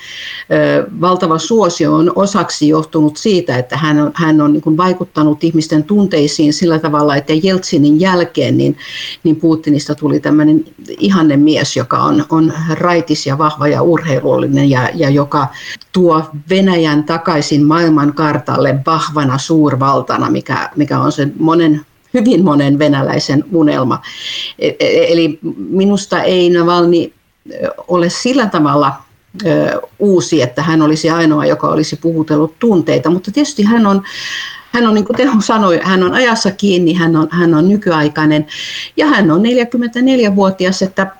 [0.51, 5.83] ö, valtava suosio on osaksi johtunut siitä, että hän on, hän on niin vaikuttanut ihmisten
[5.83, 8.77] tunteisiin sillä tavalla, että Jeltsinin jälkeen niin,
[9.23, 10.65] niin Putinista tuli tämmöinen
[10.99, 15.47] ihanne mies, joka on, on raitis ja vahva ja urheilullinen ja, ja joka
[15.91, 24.01] tuo Venäjän takaisin maailmankartalle vahvana suurvaltana, mikä, mikä on se monen hyvin monen venäläisen unelma.
[24.59, 27.13] E, e, eli minusta ei Navalni
[27.87, 28.93] ole sillä tavalla
[29.99, 34.03] uusi, että hän olisi ainoa, joka olisi puhutellut tunteita, mutta tietysti hän on,
[34.71, 38.47] hän on, niin kuin Teho sanoi, hän on ajassa kiinni, hän on, hän on nykyaikainen
[38.97, 41.11] ja hän on 44-vuotias, että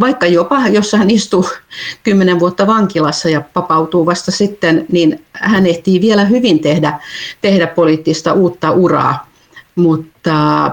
[0.00, 1.48] vaikka jopa, jos hän istuu
[2.02, 7.00] kymmenen vuotta vankilassa ja vapautuu vasta sitten, niin hän ehtii vielä hyvin tehdä,
[7.40, 9.26] tehdä poliittista uutta uraa.
[9.76, 10.70] Mutta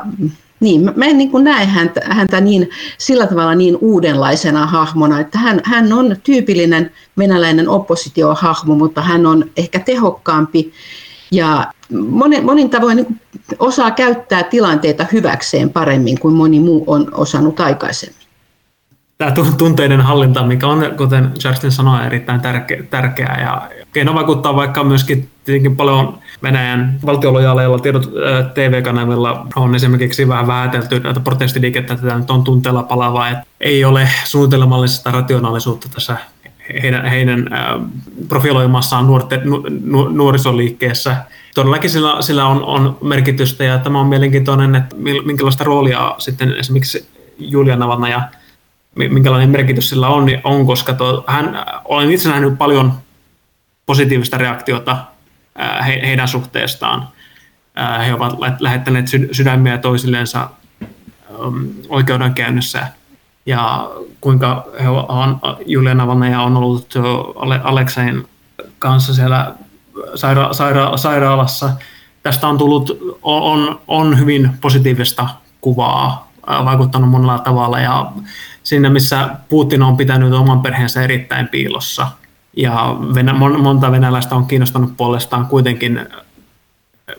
[0.59, 5.37] niin, mä en niin kuin näe häntä, häntä niin, sillä tavalla niin uudenlaisena hahmona, että
[5.37, 10.73] hän, hän on tyypillinen venäläinen oppositiohahmo, mutta hän on ehkä tehokkaampi
[11.31, 11.73] ja
[12.09, 13.19] monin, monin tavoin niin
[13.59, 18.22] osaa käyttää tilanteita hyväkseen paremmin kuin moni muu on osannut aikaisemmin
[19.17, 23.41] tämä tunteiden hallinta, mikä on, kuten Justin sanoi, erittäin tärkeä, tärkeää.
[23.41, 28.11] Ja keino vaikuttaa vaikka myöskin tietenkin paljon Venäjän valtiolojaaleilla tiedot
[28.53, 33.85] TV-kanavilla on esimerkiksi vähän vähätelty näitä protestiliikettä, että tämä nyt on tunteella palavaa, että ei
[33.85, 36.17] ole suunnitelmallista rationaalisuutta tässä
[36.83, 37.49] heidän, heidän
[38.27, 41.15] profiloimassaan nuorte, nu, nu, nuorisoliikkeessä.
[41.55, 44.95] Todellakin sillä, sillä on, on merkitystä ja tämä on mielenkiintoinen, että
[45.25, 47.07] minkälaista roolia sitten esimerkiksi
[47.39, 48.21] Julia Navalna ja
[48.95, 52.93] minkälainen merkitys sillä on, niin on koska tuo, hän, olen itse nähnyt paljon
[53.85, 54.97] positiivista reaktiota
[55.85, 57.07] he, heidän suhteestaan.
[58.05, 60.49] He ovat lähettäneet sydämiä toisillensa
[61.89, 62.87] oikeudenkäynnissä
[63.45, 63.89] ja
[64.21, 66.93] kuinka he on, Julia Navalnaja on ollut
[67.63, 68.27] Aleksein
[68.79, 69.55] kanssa siellä
[70.15, 71.69] saira, saira, sairaalassa.
[72.23, 75.29] Tästä on tullut on, on hyvin positiivista
[75.61, 77.79] kuvaa vaikuttanut monella tavalla.
[77.79, 78.11] Ja
[78.63, 82.07] siinä missä Putin on pitänyt oman perheensä erittäin piilossa
[82.57, 86.07] ja venä, monta venäläistä on kiinnostanut puolestaan kuitenkin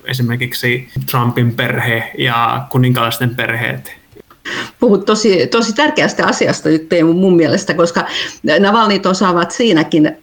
[0.04, 4.03] esimerkiksi Trumpin perhe ja kuninkaalaisten perheet
[4.80, 8.06] Puhut tosi, tosi tärkeästä asiasta nyt Teemu mun mielestä, koska
[8.58, 10.16] Navalnit osaavat siinäkin,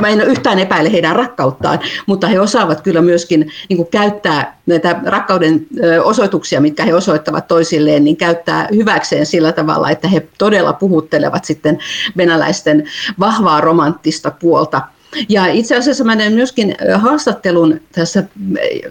[0.00, 5.66] mä en yhtään epäile heidän rakkauttaan, mutta he osaavat kyllä myöskin niin käyttää näitä rakkauden
[6.04, 11.78] osoituksia, mitkä he osoittavat toisilleen, niin käyttää hyväkseen sillä tavalla, että he todella puhuttelevat sitten
[12.16, 12.84] venäläisten
[13.18, 14.82] vahvaa romanttista puolta–
[15.28, 18.24] ja itse asiassa mä näin myöskin haastattelun tässä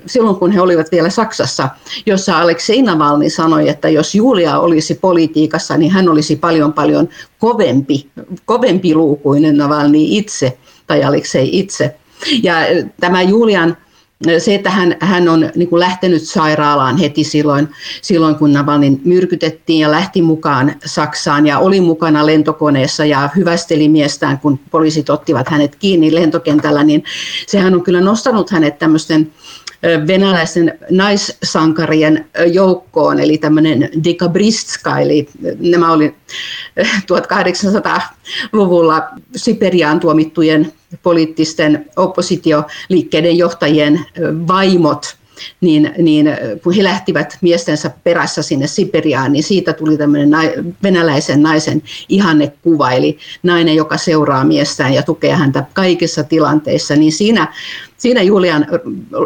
[0.05, 1.69] silloin, kun he olivat vielä Saksassa,
[2.05, 7.09] jossa Aleksei Navalny sanoi, että jos Julia olisi politiikassa, niin hän olisi paljon paljon
[7.39, 8.09] kovempi,
[8.45, 10.57] kovempi luukuinen Navalny itse
[10.88, 11.95] tai Aleksei itse.
[12.43, 12.55] Ja
[12.99, 13.77] tämä Julian
[14.38, 17.69] se, että hän, hän on niin kuin lähtenyt sairaalaan heti silloin,
[18.01, 24.39] silloin, kun Navalnin myrkytettiin ja lähti mukaan Saksaan ja oli mukana lentokoneessa ja hyvästeli miestään,
[24.39, 27.04] kun poliisit ottivat hänet kiinni lentokentällä, niin
[27.47, 29.32] sehän on kyllä nostanut hänet tämmöisten
[30.08, 35.28] venäläisten naissankarien joukkoon, eli tämmöinen Dikabristka, eli
[35.60, 36.15] nämä oli
[36.80, 39.04] 1800-luvulla
[39.36, 44.05] Siperiaan tuomittujen poliittisten oppositioliikkeiden johtajien
[44.47, 45.17] vaimot,
[45.62, 46.29] niin, niin
[46.63, 50.29] kun he lähtivät miestensä perässä sinne Siperiaan, niin siitä tuli tämmöinen
[50.84, 57.53] venäläisen naisen ihannekuva, eli nainen, joka seuraa miestään ja tukee häntä kaikissa tilanteissa, niin siinä,
[57.97, 58.67] siinä Julian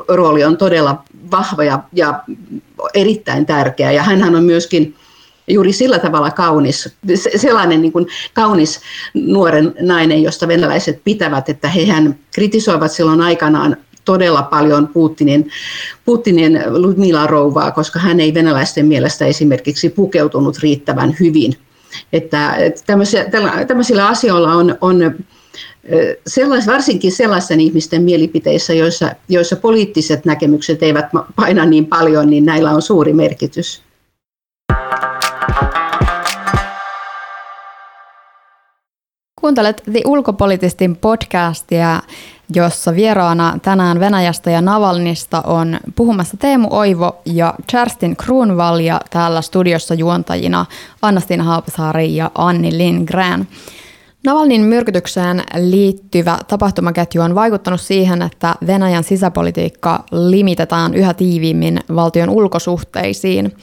[0.07, 2.23] rooli on todella vahva ja, ja
[2.93, 4.95] erittäin tärkeä, ja hän on myöskin
[5.49, 6.95] juuri sillä tavalla kaunis,
[7.35, 8.79] sellainen niin kuin kaunis
[9.13, 15.49] nuoren nainen, josta venäläiset pitävät, että hehän kritisoivat silloin aikanaan todella paljon Putinin,
[16.05, 21.53] Putinin Ludmila Rouvaa, koska hän ei venäläisten mielestä esimerkiksi pukeutunut riittävän hyvin.
[22.13, 23.25] Että, tämmöisillä,
[23.67, 25.15] tämmöisillä asioilla on, on
[26.27, 32.71] sellais, varsinkin sellaisten ihmisten mielipiteissä, joissa, joissa poliittiset näkemykset eivät paina niin paljon, niin näillä
[32.71, 33.88] on suuri merkitys.
[39.41, 42.01] Kuuntelet The Ulkopolitistin podcastia,
[42.55, 49.41] jossa vieraana tänään Venäjästä ja Navalnista on puhumassa Teemu Oivo ja Kerstin Kruunval ja täällä
[49.41, 50.65] studiossa juontajina
[51.01, 53.47] Annastina Haapasaari ja Anni Lindgren.
[54.25, 63.51] Navalnin myrkytykseen liittyvä tapahtumaketju on vaikuttanut siihen, että Venäjän sisäpolitiikka limitetaan yhä tiiviimmin valtion ulkosuhteisiin–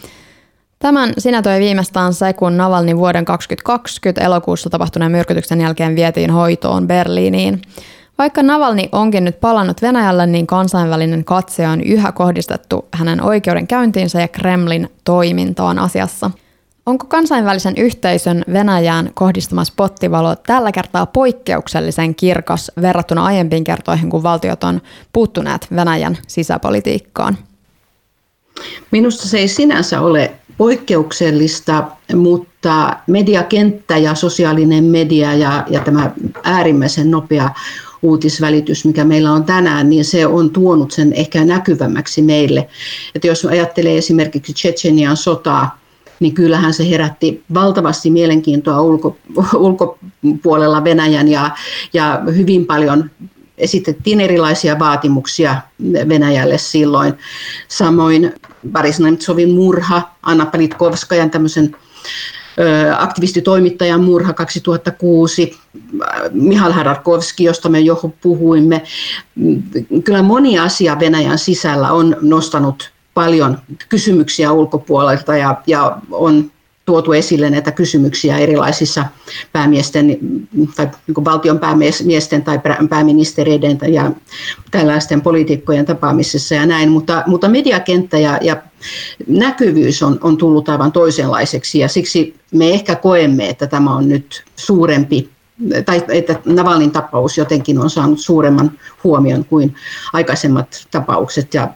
[0.79, 6.87] Tämän sinä toi viimeistään se, kun Navalni vuoden 2020 elokuussa tapahtuneen myrkytyksen jälkeen vietiin hoitoon
[6.87, 7.63] Berliiniin.
[8.19, 14.29] Vaikka Navalni onkin nyt palannut Venäjälle, niin kansainvälinen katse on yhä kohdistettu hänen oikeudenkäyntiinsä ja
[14.29, 16.31] Kremlin toimintaan asiassa.
[16.87, 24.65] Onko kansainvälisen yhteisön Venäjään kohdistama spottivalo tällä kertaa poikkeuksellisen kirkas verrattuna aiempiin kertoihin, kun valtiot
[24.65, 24.81] on
[25.13, 27.39] puuttuneet Venäjän sisäpolitiikkaan?
[28.91, 36.11] Minusta se ei sinänsä ole poikkeuksellista, mutta mediakenttä ja sosiaalinen media ja, ja tämä
[36.45, 37.51] äärimmäisen nopea
[38.03, 42.69] uutisvälitys, mikä meillä on tänään, niin se on tuonut sen ehkä näkyvämmäksi meille.
[43.15, 45.79] Että jos ajattelee esimerkiksi Tsetsenian sotaa,
[46.21, 49.17] niin kyllähän se herätti valtavasti mielenkiintoa ulko,
[49.57, 51.51] ulkopuolella Venäjän ja,
[51.93, 53.11] ja hyvin paljon
[53.59, 55.57] esitettiin erilaisia vaatimuksia
[56.09, 57.15] Venäjälle silloin.
[57.69, 58.33] Samoin
[58.73, 61.77] Boris Nemtsovin murha, Anna Panitkovskajan tämmöisen
[62.99, 65.59] aktivistitoimittajan murha 2006,
[66.33, 68.83] Mihal Hadarkovski, josta me jo puhuimme.
[70.05, 76.51] Kyllä moni asia Venäjän sisällä on nostanut paljon kysymyksiä ulkopuolelta ja, ja on
[76.87, 79.05] tuotu esille näitä kysymyksiä erilaisissa
[79.53, 80.19] päämiesten
[80.77, 84.11] tai niin valtion päämiesten tai pääministereiden ja
[84.71, 88.57] tällaisten poliitikkojen tapaamisissa ja näin, mutta, mutta mediakenttä ja, ja
[89.27, 94.45] näkyvyys on, on tullut aivan toisenlaiseksi ja siksi me ehkä koemme, että tämä on nyt
[94.57, 95.31] suurempi
[95.87, 98.73] tai että Navalnin tapaus jotenkin on saanut suuremman
[99.05, 99.75] huomion kuin
[100.13, 101.69] aikaisemmat tapaukset ja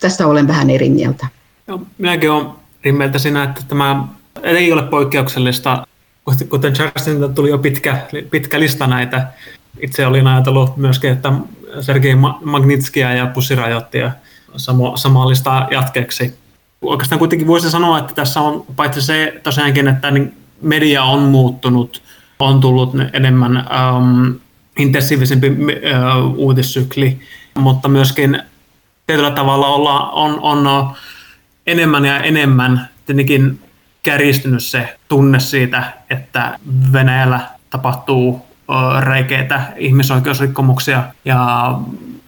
[0.00, 1.26] tästä olen vähän eri mieltä.
[1.68, 2.46] Joo, minäkin olen
[2.84, 4.08] eri mieltä siinä, että tämä
[4.42, 5.86] ei ole poikkeuksellista,
[6.48, 9.26] kuten Charlesilta tuli jo pitkä, pitkä lista näitä.
[9.80, 11.32] Itse olin ajatellut myöskin, että
[11.80, 12.14] Sergei
[12.44, 13.32] Magnitskia ja
[13.92, 14.10] ja
[14.56, 16.34] samo, samaa listaa jatkeeksi.
[16.82, 22.02] Oikeastaan kuitenkin voisi sanoa, että tässä on paitsi se tosiaankin, että niin media on muuttunut,
[22.38, 24.34] on tullut enemmän um,
[24.78, 27.20] intensiivisempi uh, uutissykli,
[27.54, 28.42] mutta myöskin
[29.06, 30.90] tietyllä tavalla olla, on, on
[31.66, 33.58] enemmän ja enemmän tietenkin
[34.06, 36.58] kärjistynyt se tunne siitä, että
[36.92, 37.40] Venäjällä
[37.70, 38.46] tapahtuu
[39.00, 41.72] räikeitä ihmisoikeusrikkomuksia ja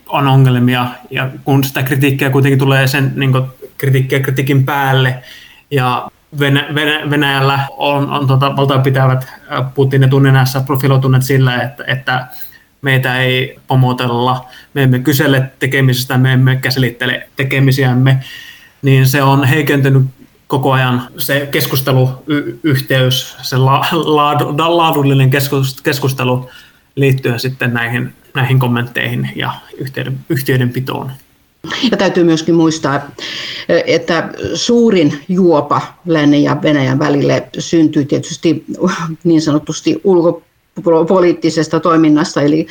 [0.08, 0.86] on ongelmia.
[1.10, 3.32] Ja kun sitä kritiikkiä kuitenkin tulee sen niin
[3.78, 5.22] kritiikkiä kritiikin päälle
[5.70, 6.08] ja
[6.38, 9.26] Venä, Venä, Venäjällä on, on tota, valtapitävät
[9.74, 12.26] Putin ja tunninässä profiloituneet sillä, että, että
[12.82, 18.18] meitä ei pomotella, me emme kysele tekemisestä, me emme käsittele tekemisiämme,
[18.82, 20.02] niin se on heikentynyt
[20.48, 25.30] koko ajan se keskusteluyhteys, se la, laadu, laadullinen
[25.82, 26.50] keskustelu
[26.96, 31.12] liittyen sitten näihin, näihin kommentteihin ja yhteyden, yhteydenpitoon.
[31.90, 33.00] Ja täytyy myöskin muistaa,
[33.86, 38.64] että suurin juopa lännen ja Venäjän välille syntyy tietysti
[39.24, 42.66] niin sanotusti ulkopoliittisesta toiminnasta, eli,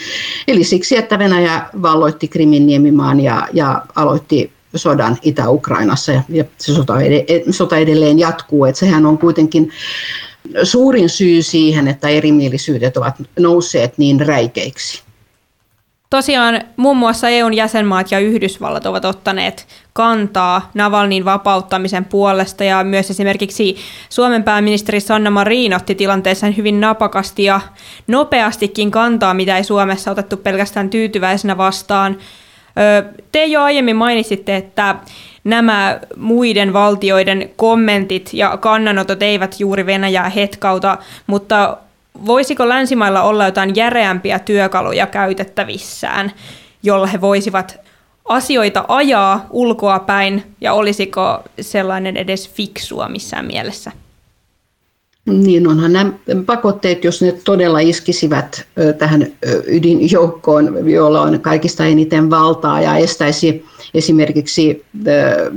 [0.47, 7.01] eli siksi, että Venäjä valloitti Krimin niemimaan ja, ja aloitti sodan Itä-Ukrainassa ja, se sota,
[7.01, 8.65] ed, sota edelleen jatkuu.
[8.65, 9.71] Että sehän on kuitenkin
[10.63, 15.07] suurin syy siihen, että erimielisyydet ovat nousseet niin räikeiksi.
[16.09, 23.09] Tosiaan muun muassa EUn jäsenmaat ja Yhdysvallat ovat ottaneet kantaa Navalnin vapauttamisen puolesta ja myös
[23.09, 23.75] esimerkiksi
[24.09, 27.61] Suomen pääministeri Sanna Marin otti tilanteeseen hyvin napakasti ja
[28.07, 32.17] nopeastikin kantaa, mitä ei Suomessa otettu pelkästään tyytyväisenä vastaan.
[33.31, 34.95] Te jo aiemmin mainitsitte, että
[35.43, 40.97] nämä muiden valtioiden kommentit ja kannanotot eivät juuri Venäjää hetkauta,
[41.27, 41.77] mutta
[42.25, 46.31] voisiko länsimailla olla jotain järeämpiä työkaluja käytettävissään,
[46.83, 47.79] jolla he voisivat
[48.25, 53.91] asioita ajaa ulkoa päin, ja olisiko sellainen edes fiksua missään mielessä?
[55.27, 56.11] Niin onhan nämä
[56.45, 58.65] pakotteet, jos ne todella iskisivät
[58.97, 59.27] tähän
[59.67, 64.85] ydinjoukkoon, jolla on kaikista eniten valtaa ja estäisi esimerkiksi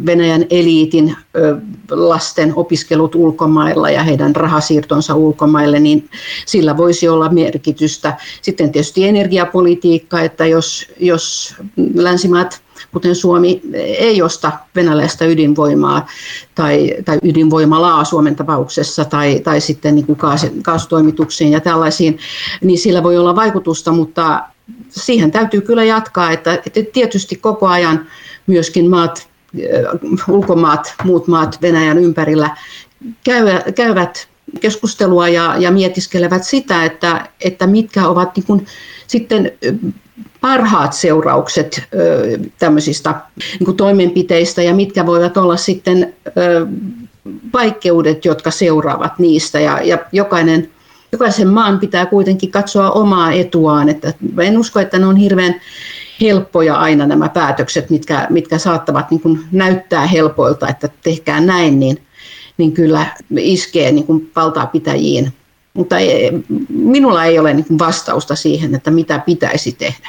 [0.07, 1.17] Venäjän eliitin
[1.91, 6.09] lasten opiskelut ulkomailla ja heidän rahasiirtonsa ulkomaille, niin
[6.47, 8.17] sillä voisi olla merkitystä.
[8.43, 11.55] Sitten tietysti energiapolitiikka, että jos, jos
[11.95, 12.61] länsimaat
[12.93, 16.07] kuten Suomi ei osta venäläistä ydinvoimaa
[16.55, 22.19] tai, tai ydinvoimalaa Suomen tapauksessa tai, tai sitten niin kuin kaas, kaasutoimituksiin ja tällaisiin,
[22.61, 24.43] niin sillä voi olla vaikutusta, mutta
[24.89, 28.07] siihen täytyy kyllä jatkaa, että, että tietysti koko ajan
[28.47, 29.29] myöskin maat,
[30.29, 32.57] ulkomaat, muut maat Venäjän ympärillä
[33.75, 34.29] käyvät
[34.61, 38.67] keskustelua ja, ja mietiskelevät sitä, että, että mitkä ovat niin kuin
[39.11, 39.53] sitten
[40.41, 41.83] parhaat seuraukset
[42.59, 43.15] tämmöisistä
[43.61, 46.15] niin toimenpiteistä ja mitkä voivat olla sitten
[47.53, 49.61] vaikeudet, jotka seuraavat niistä.
[49.61, 50.71] Ja, ja jokainen,
[51.13, 53.89] jokaisen maan pitää kuitenkin katsoa omaa etuaan.
[53.89, 55.55] Että en usko, että ne on hirveän
[56.21, 61.99] helppoja aina nämä päätökset, mitkä, mitkä saattavat niin kuin näyttää helpoilta, että tehkää näin, niin,
[62.57, 63.07] niin kyllä
[63.37, 65.33] iskee niin kuin valtaa pitäjiin.
[65.75, 66.31] Mutta ei,
[66.69, 70.09] minulla ei ole niin vastausta siihen, että mitä pitäisi tehdä.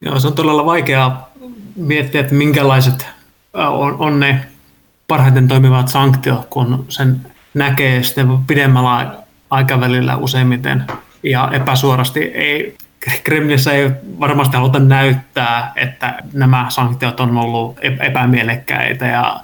[0.00, 1.30] Joo, se on todella vaikeaa
[1.76, 3.06] miettiä, että minkälaiset
[3.54, 4.46] on, on ne
[5.08, 7.20] parhaiten toimivat sanktiot, kun sen
[7.54, 9.14] näkee sitten pidemmällä
[9.50, 10.84] aikavälillä useimmiten
[11.22, 12.20] ja epäsuorasti.
[12.20, 12.76] Ei,
[13.24, 13.90] Kremlissä ei
[14.20, 19.40] varmasti haluta näyttää, että nämä sanktiot on ollut epämielekkäitä ja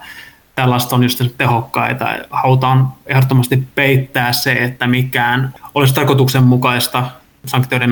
[0.54, 2.06] tällaista on just tehokkaita.
[2.30, 7.06] Halutaan ehdottomasti peittää se, että mikään olisi tarkoituksenmukaista
[7.46, 7.90] sanktioiden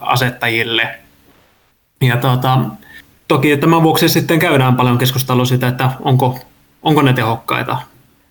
[0.00, 0.88] asettajille–
[2.06, 2.58] ja tuota,
[3.28, 6.38] toki tämän vuoksi sitten käydään paljon keskustelua siitä, että onko,
[6.82, 7.78] onko ne tehokkaita.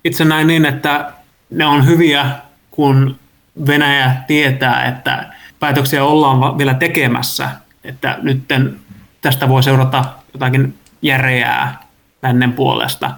[0.04, 1.12] Itse näin niin, että
[1.50, 2.26] ne on hyviä,
[2.70, 3.18] kun
[3.66, 7.50] Venäjä tietää, että päätöksiä ollaan vielä tekemässä,
[7.84, 8.44] että nyt
[9.22, 11.82] tästä voi seurata jotakin järeää
[12.22, 13.10] lännen puolesta.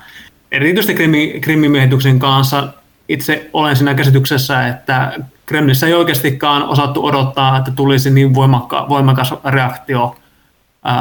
[0.52, 0.94] Erityisesti
[1.40, 2.68] Krimin miehityksen kanssa
[3.08, 5.12] itse olen siinä käsityksessä, että
[5.46, 10.16] Kremlissä ei oikeastikaan osattu odottaa, että tulisi niin voimakka, voimakas reaktio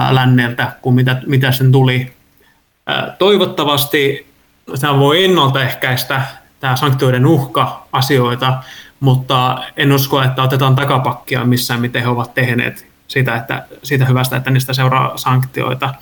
[0.09, 2.13] länneltä kuin mitä, mitä sen tuli.
[3.19, 4.27] Toivottavasti
[4.81, 6.21] tämä voi ennaltaehkäistä
[6.59, 8.63] tämä sanktioiden uhka asioita,
[8.99, 14.37] mutta en usko, että otetaan takapakkia missään, miten he ovat tehneet siitä, että, siitä hyvästä,
[14.37, 15.93] että niistä seuraa sanktioita.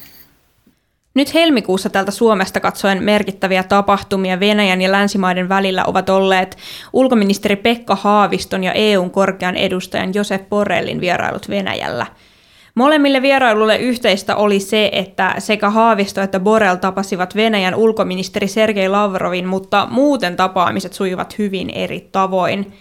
[1.15, 6.57] Nyt helmikuussa täältä Suomesta katsoen merkittäviä tapahtumia Venäjän ja länsimaiden välillä ovat olleet
[6.93, 12.05] ulkoministeri Pekka Haaviston ja EUn korkean edustajan Josep Borrellin vierailut Venäjällä–
[12.75, 19.47] Molemmille vierailulle yhteistä oli se, että sekä Haavisto että Borel tapasivat Venäjän ulkoministeri Sergei Lavrovin,
[19.47, 22.73] mutta muuten tapaamiset sujuvat hyvin eri tavoin.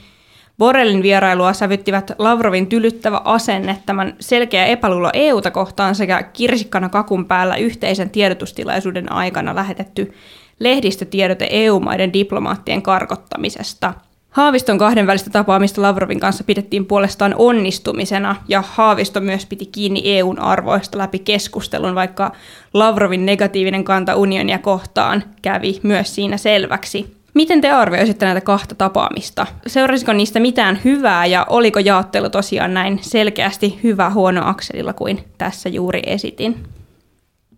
[0.63, 7.57] Borelin vierailua sävyttivät Lavrovin tylyttävä asenne, tämän selkeä epäluulo EUta kohtaan sekä kirsikkana kakun päällä
[7.57, 10.13] yhteisen tiedotustilaisuuden aikana lähetetty
[10.61, 13.95] lehdistötiedote EU-maiden diplomaattien karkottamisesta.
[14.31, 20.99] Haaviston kahdenvälistä tapaamista Lavrovin kanssa pidettiin puolestaan onnistumisena, ja Haavisto myös piti kiinni EUn arvoista
[20.99, 22.33] läpi keskustelun, vaikka
[22.75, 27.22] Lavrovin negatiivinen kanta unionia kohtaan kävi myös siinä selväksi.
[27.35, 29.47] Miten te arvioisitte näitä kahta tapaamista?
[29.67, 35.69] Seurasiko niistä mitään hyvää ja oliko jaottelu tosiaan näin selkeästi hyvä huono akselilla kuin tässä
[35.69, 36.57] juuri esitin?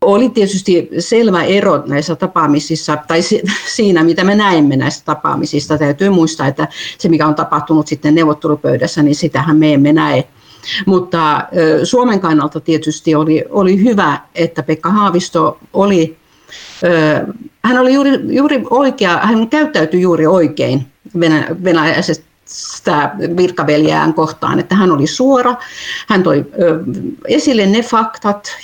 [0.01, 3.21] Oli tietysti selvä ero näissä tapaamisissa, tai
[3.67, 5.79] siinä, mitä me näemme näistä tapaamisista.
[5.79, 6.69] Täytyy muistaa, että
[6.99, 10.25] se, mikä on tapahtunut sitten neuvottelupöydässä, niin sitähän me emme näe.
[10.87, 11.49] Mutta
[11.85, 16.17] Suomen kannalta tietysti oli, oli hyvä, että Pekka Haavisto oli
[17.65, 20.87] hän oli juuri, juuri oikea, hän käyttäytyi juuri oikein
[21.65, 25.55] venäläisestä virkaveljään kohtaan, että hän oli suora,
[26.09, 26.47] hän toi
[27.29, 28.57] esille ne faktat,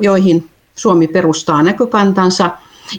[0.00, 2.50] joihin Suomi perustaa näkökantansa,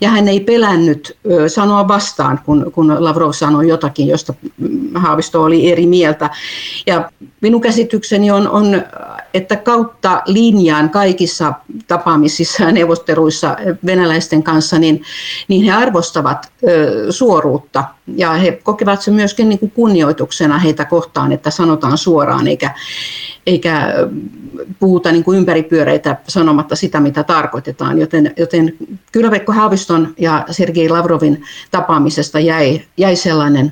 [0.02, 1.18] ja hän ei pelännyt
[1.48, 4.34] sanoa vastaan, kun, kun Lavrov sanoi jotakin, josta
[4.96, 6.30] Haavisto oli eri mieltä.
[6.88, 7.12] Ja
[7.42, 8.82] minun käsitykseni on, on
[9.34, 11.54] että kautta linjaan kaikissa
[11.88, 15.04] tapaamisissa ja neuvotteluissa venäläisten kanssa, niin,
[15.48, 17.84] niin he arvostavat ö, suoruutta
[18.16, 22.72] ja he kokevat se myöskin niin kuin kunnioituksena heitä kohtaan, että sanotaan suoraan eikä,
[23.48, 23.94] eikä
[24.80, 28.00] puhuta niin kuin ympäripyöreitä sanomatta sitä, mitä tarkoitetaan.
[28.00, 28.74] Joten, joten
[29.12, 33.72] kyllä Veikko Haaviston ja Sergei Lavrovin tapaamisesta jäi, jäi sellainen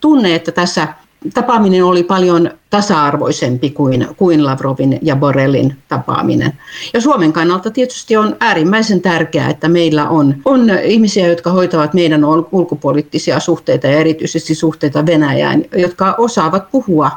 [0.00, 0.88] tunne, että tässä
[1.34, 6.52] tapaaminen oli paljon tasa-arvoisempi kuin, kuin Lavrovin ja Borrellin tapaaminen.
[6.94, 12.24] Ja Suomen kannalta tietysti on äärimmäisen tärkeää, että meillä on, on ihmisiä, jotka hoitavat meidän
[12.52, 17.10] ulkopoliittisia suhteita ja erityisesti suhteita Venäjään, jotka osaavat puhua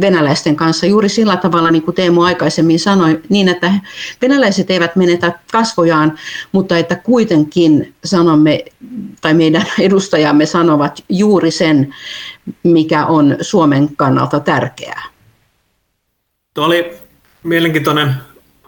[0.00, 3.72] venäläisten kanssa juuri sillä tavalla, niin kuin Teemu aikaisemmin sanoi, niin että
[4.22, 6.18] venäläiset eivät menetä kasvojaan,
[6.52, 8.64] mutta että kuitenkin sanomme,
[9.20, 11.94] tai meidän edustajamme sanovat juuri sen,
[12.62, 15.02] mikä on Suomen kannalta tärkeää.
[16.54, 16.92] Tuo oli
[17.42, 18.14] mielenkiintoinen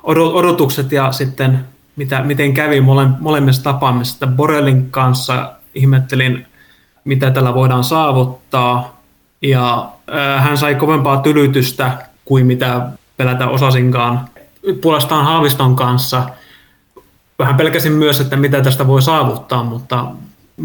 [0.03, 1.59] odotukset ja sitten
[1.97, 4.27] mitä, miten kävi mole, molemmissa tapaamisissa.
[4.27, 6.47] Borelin kanssa ihmettelin,
[7.05, 9.00] mitä tällä voidaan saavuttaa
[9.43, 11.93] ja äh, hän sai kovempaa tylytystä
[12.25, 12.87] kuin mitä
[13.17, 14.29] pelätä osasinkaan.
[14.81, 16.29] Puolestaan Haaviston kanssa
[17.39, 20.07] vähän pelkäsin myös, että mitä tästä voi saavuttaa, mutta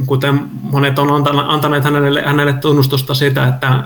[0.06, 3.84] kuten monet on antaneet hänelle, hänelle tunnustusta siitä, että äh,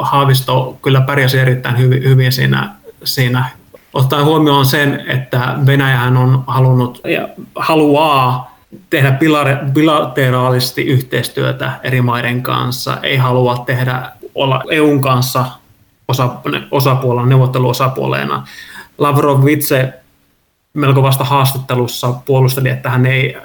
[0.00, 2.70] Haavisto kyllä pärjäsi erittäin hyvin, hyvin siinä,
[3.04, 3.44] siinä
[3.92, 8.53] ottaen huomioon sen, että Venäjähän on halunnut ja haluaa
[8.90, 9.18] tehdä
[9.72, 15.44] bilateraalisesti yhteistyötä eri maiden kanssa, ei halua tehdä olla EUn kanssa
[16.08, 16.30] osa,
[16.70, 18.46] osapuolena, neuvotteluosapuolena.
[18.98, 19.92] Lavrov itse
[20.74, 23.36] melko vasta haastattelussa puolusteli, että hän ei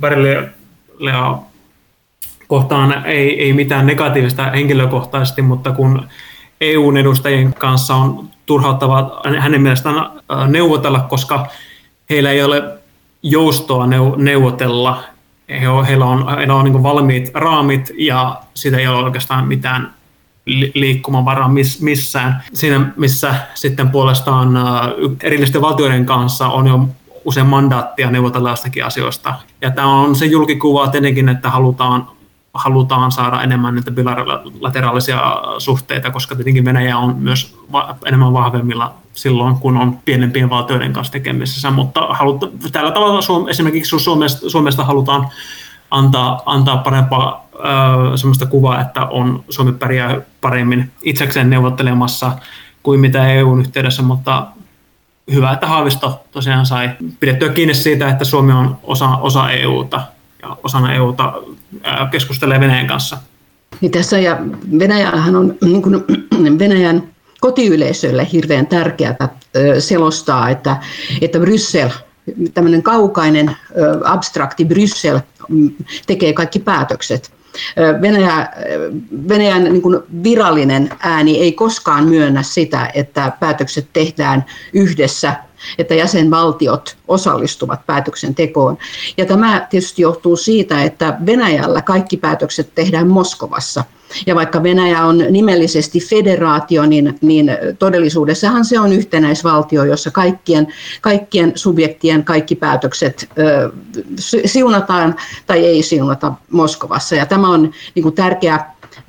[0.00, 1.38] Barellea
[2.48, 6.08] kohtaan ei, ei mitään negatiivista henkilökohtaisesti, mutta kun
[6.60, 11.46] EUn edustajien kanssa on turhauttavaa hänen mielestään äh, neuvotella, koska
[12.10, 12.75] heillä ei ole
[13.30, 15.02] joustoa neuvotella.
[15.88, 19.94] Heillä on, heillä on niin valmiit raamit ja siitä ei ole oikeastaan mitään
[20.74, 21.50] liikkumavaraa
[21.80, 22.42] missään.
[22.52, 24.48] Siinä, missä sitten puolestaan
[25.22, 26.88] erillisten valtioiden kanssa on jo
[27.24, 29.34] usein mandaattia neuvotella jostakin asioista.
[29.60, 32.08] Ja tämä on se julkikuva tietenkin, että halutaan,
[32.56, 35.20] halutaan saada enemmän niitä bilateraalisia
[35.58, 41.12] suhteita, koska tietenkin Venäjä on myös va- enemmän vahvemmilla silloin, kun on pienempien valtioiden kanssa
[41.12, 41.70] tekemisissä.
[41.70, 45.28] Mutta haluta, tällä tavalla Suom- esimerkiksi Suomesta, Suomesta halutaan
[45.90, 47.46] antaa, antaa parempaa
[48.16, 52.32] sellaista kuvaa, että on Suomi pärjää paremmin itsekseen neuvottelemassa
[52.82, 54.46] kuin mitä EUn yhteydessä, mutta
[55.32, 56.90] hyvä, että Haavisto tosiaan sai
[57.20, 60.02] pidettyä kiinni siitä, että Suomi on osa, osa EUta
[60.64, 61.32] osana EUta
[62.10, 63.18] keskustelee Venäjän kanssa.
[63.80, 64.38] Niin tässä ja
[64.78, 66.04] Venäjähän on niin kuin
[66.58, 67.02] Venäjän
[67.40, 69.28] kotiyleisölle hirveän tärkeää
[69.78, 70.76] selostaa, että,
[71.20, 71.90] että Bryssel,
[72.54, 73.56] tämmöinen kaukainen
[74.04, 75.70] abstrakti Bryssel mm,
[76.06, 77.32] tekee kaikki päätökset.
[78.02, 78.48] Venäjä,
[79.28, 85.34] Venäjän niin kuin virallinen ääni ei koskaan myönnä sitä, että päätökset tehdään yhdessä,
[85.78, 88.78] että jäsenvaltiot osallistuvat päätöksentekoon.
[89.16, 93.84] Ja tämä tietysti johtuu siitä, että Venäjällä kaikki päätökset tehdään Moskovassa–
[94.26, 100.66] ja vaikka Venäjä on nimellisesti federaatio, niin, niin todellisuudessahan se on yhtenäisvaltio, jossa kaikkien,
[101.00, 103.72] kaikkien subjektien kaikki päätökset ö,
[104.44, 105.14] siunataan
[105.46, 107.14] tai ei siunata Moskovassa.
[107.14, 108.60] Ja tämä on niin kuin tärkeä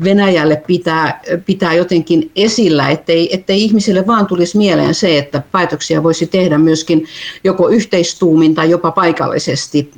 [0.04, 6.28] Venäjälle pitää, pitää jotenkin esillä, ettei, ettei ihmisille vaan tulisi mieleen se, että päätöksiä voisi
[6.28, 7.08] tehdä myöskin
[7.44, 9.92] joko yhteistuumin tai jopa paikallisesti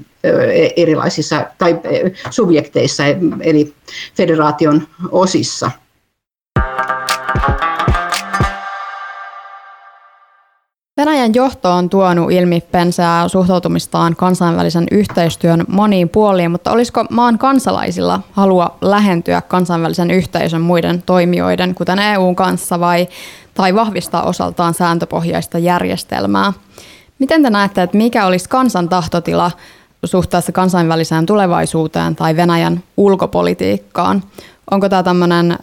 [0.76, 1.80] erilaisissa tai
[2.30, 3.04] subjekteissa,
[3.42, 3.74] eli
[4.16, 5.72] federaation osissa.
[11.00, 18.22] Venäjän johto on tuonut ilmi pensää suhtautumistaan kansainvälisen yhteistyön moniin puoliin, mutta olisiko maan kansalaisilla
[18.32, 23.08] halua lähentyä kansainvälisen yhteisön muiden toimijoiden, kuten EUn kanssa, vai,
[23.54, 26.54] tai vahvistaa osaltaan sääntöpohjaista järjestelmää?
[27.20, 29.52] Miten te näette, että mikä olisi kansan tahtotila
[30.06, 34.24] suhteessa kansainväliseen tulevaisuuteen tai Venäjän ulkopolitiikkaan?
[34.72, 35.58] Onko tämä tämmöinen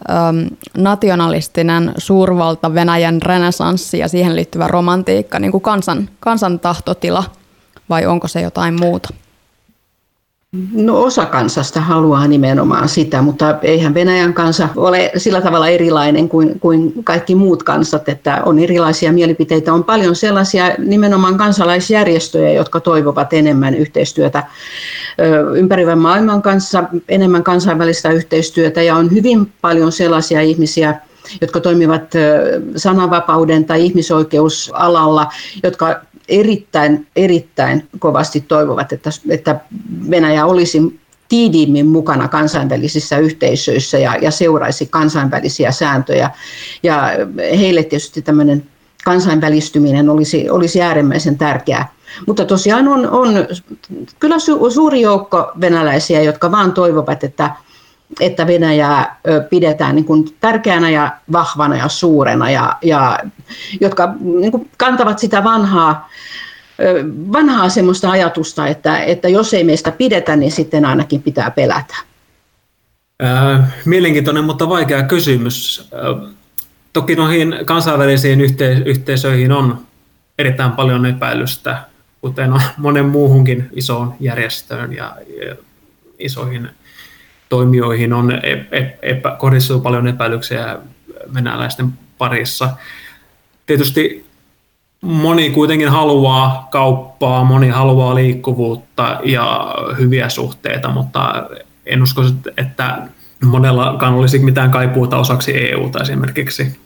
[0.76, 7.24] nationalistinen suurvalta Venäjän renesanssi ja siihen liittyvä romantiikka niin kuin kansan, kansan tahtotila
[7.88, 9.08] vai onko se jotain muuta?
[10.72, 16.60] No osa kansasta haluaa nimenomaan sitä, mutta eihän Venäjän kansa ole sillä tavalla erilainen kuin,
[16.60, 19.72] kuin kaikki muut kansat, että on erilaisia mielipiteitä.
[19.72, 24.42] On paljon sellaisia nimenomaan kansalaisjärjestöjä, jotka toivovat enemmän yhteistyötä
[25.56, 30.94] ympäröivän maailman kanssa, enemmän kansainvälistä yhteistyötä ja on hyvin paljon sellaisia ihmisiä,
[31.40, 32.12] jotka toimivat
[32.76, 35.26] sananvapauden tai ihmisoikeusalalla,
[35.62, 39.60] jotka erittäin, erittäin kovasti toivovat, että, että
[40.10, 46.30] Venäjä olisi tiidiimmin mukana kansainvälisissä yhteisöissä ja, ja seuraisi kansainvälisiä sääntöjä.
[46.82, 47.10] Ja
[47.58, 48.66] heille tietysti tämmöinen
[49.04, 51.88] kansainvälistyminen olisi, olisi äärimmäisen tärkeää.
[52.26, 53.34] Mutta tosiaan on, on
[54.18, 57.50] kyllä su, suuri joukko venäläisiä, jotka vaan toivovat, että,
[58.20, 63.18] että Venäjää pidetään niin kuin tärkeänä ja vahvana ja suurena, ja, ja
[63.80, 66.10] jotka niin kuin kantavat sitä vanhaa,
[67.32, 71.96] vanhaa semmoista ajatusta, että, että jos ei meistä pidetä, niin sitten ainakin pitää pelätä.
[73.84, 75.88] Mielenkiintoinen, mutta vaikea kysymys.
[76.92, 78.40] Toki noihin kansainvälisiin
[78.84, 79.78] yhteisöihin on
[80.38, 81.78] erittäin paljon epäilystä,
[82.20, 85.16] kuten on monen muuhunkin isoon järjestöön ja
[86.18, 86.68] isoihin
[87.48, 88.32] toimijoihin on
[89.02, 90.78] epä, kohdistuu paljon epäilyksiä
[91.34, 92.70] venäläisten parissa.
[93.66, 94.26] Tietysti
[95.00, 101.48] moni kuitenkin haluaa kauppaa, moni haluaa liikkuvuutta ja hyviä suhteita, mutta
[101.86, 102.22] en usko,
[102.56, 103.08] että
[103.44, 106.76] monellakaan olisi mitään kaipuuta osaksi EUta esimerkiksi.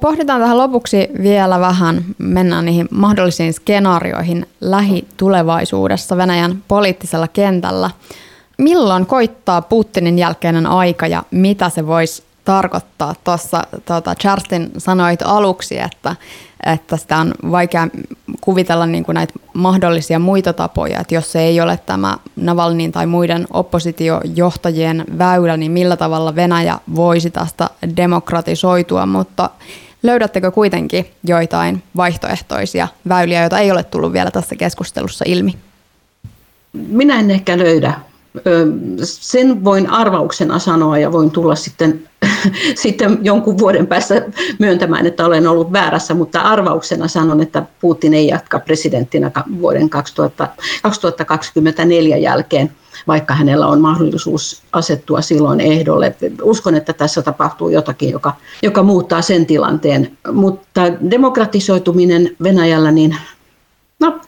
[0.00, 7.90] Pohditaan tähän lopuksi vielä vähän, mennään niihin mahdollisiin skenaarioihin lähitulevaisuudessa Venäjän poliittisella kentällä.
[8.62, 13.14] Milloin koittaa Putinin jälkeinen aika ja mitä se voisi tarkoittaa?
[13.24, 16.16] Tuossa tuota, Charstin sanoit aluksi, että,
[16.66, 17.88] että sitä on vaikea
[18.40, 23.06] kuvitella niin kuin näitä mahdollisia muita tapoja, että jos se ei ole tämä Navalnin tai
[23.06, 29.50] muiden oppositiojohtajien väylä, niin millä tavalla Venäjä voisi tästä demokratisoitua, mutta
[30.02, 35.54] löydättekö kuitenkin joitain vaihtoehtoisia väyliä, joita ei ole tullut vielä tässä keskustelussa ilmi?
[36.72, 38.11] Minä en ehkä löydä
[39.02, 42.08] sen voin arvauksena sanoa ja voin tulla sitten,
[42.82, 44.22] sitten jonkun vuoden päästä
[44.58, 49.30] myöntämään, että olen ollut väärässä, mutta arvauksena sanon, että Putin ei jatka presidenttinä
[49.60, 50.48] vuoden 2000,
[50.82, 52.72] 2024 jälkeen,
[53.06, 56.16] vaikka hänellä on mahdollisuus asettua silloin ehdolle.
[56.42, 60.80] Uskon, että tässä tapahtuu jotakin, joka, joka muuttaa sen tilanteen, mutta
[61.10, 63.16] demokratisoituminen Venäjällä, niin
[64.00, 64.20] no,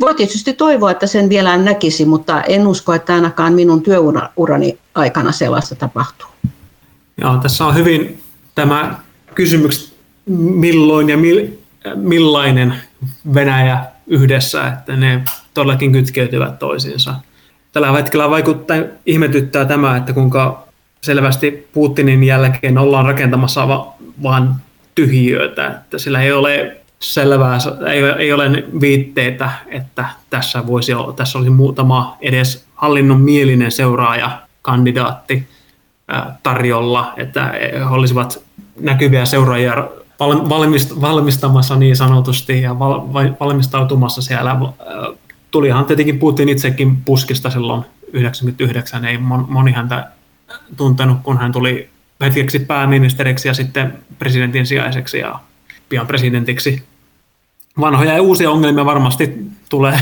[0.00, 5.32] voi tietysti toivoa, että sen vielä näkisi, mutta en usko, että ainakaan minun työurani aikana
[5.32, 6.28] sellaista tapahtuu.
[7.16, 8.20] Joo, tässä on hyvin
[8.54, 8.94] tämä
[9.34, 9.94] kysymys,
[10.26, 11.46] milloin ja mil,
[11.94, 12.74] millainen
[13.34, 15.22] Venäjä yhdessä, että ne
[15.54, 17.14] todellakin kytkeytyvät toisiinsa.
[17.72, 20.68] Tällä hetkellä vaikuttaa, ihmetyttää tämä, että kuinka
[21.00, 24.56] selvästi Putinin jälkeen ollaan rakentamassa va- vaan
[24.94, 27.58] tyhjiötä, että sillä ei ole selvää,
[27.92, 34.42] ei, ei ole viitteitä, että tässä, voisi olla, tässä olisi muutama edes hallinnon mielinen seuraaja
[34.62, 35.48] kandidaatti
[36.42, 38.42] tarjolla, että he olisivat
[38.80, 39.88] näkyviä seuraajia
[41.00, 42.78] valmistamassa niin sanotusti ja
[43.40, 44.56] valmistautumassa siellä.
[45.50, 50.08] Tulihan tietenkin Putin itsekin puskista silloin 99, ei moni häntä
[50.76, 51.90] tuntenut, kun hän tuli
[52.20, 55.40] hetkeksi pääministeriksi ja sitten presidentin sijaiseksi ja
[55.88, 56.82] pian presidentiksi
[57.80, 60.00] vanhoja ja uusia ongelmia varmasti tulee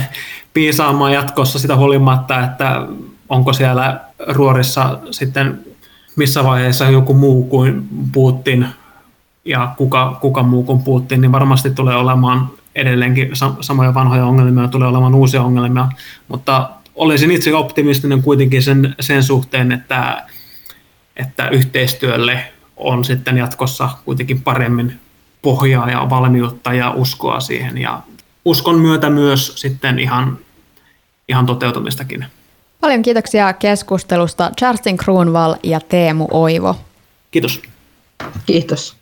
[0.55, 2.87] piisaamaan jatkossa sitä huolimatta, että
[3.29, 5.59] onko siellä ruorissa sitten
[6.17, 8.67] missä vaiheessa joku muu kuin Putin
[9.45, 14.89] ja kuka, kuka muu kuin Putin, niin varmasti tulee olemaan edelleenkin samoja vanhoja ongelmia, tulee
[14.89, 15.89] olemaan uusia ongelmia,
[16.29, 20.27] mutta olisin itse optimistinen kuitenkin sen, sen suhteen, että
[21.19, 22.45] että yhteistyölle
[22.77, 25.01] on sitten jatkossa kuitenkin paremmin
[25.43, 28.01] pohjaa ja valmiutta ja uskoa siihen ja
[28.45, 30.39] uskon myötä myös sitten ihan,
[31.29, 32.27] ihan toteutumistakin.
[32.81, 36.77] Paljon kiitoksia keskustelusta Charleston Kruunval ja Teemu Oivo.
[37.31, 37.63] Kiitos.
[38.47, 38.98] Kiitos.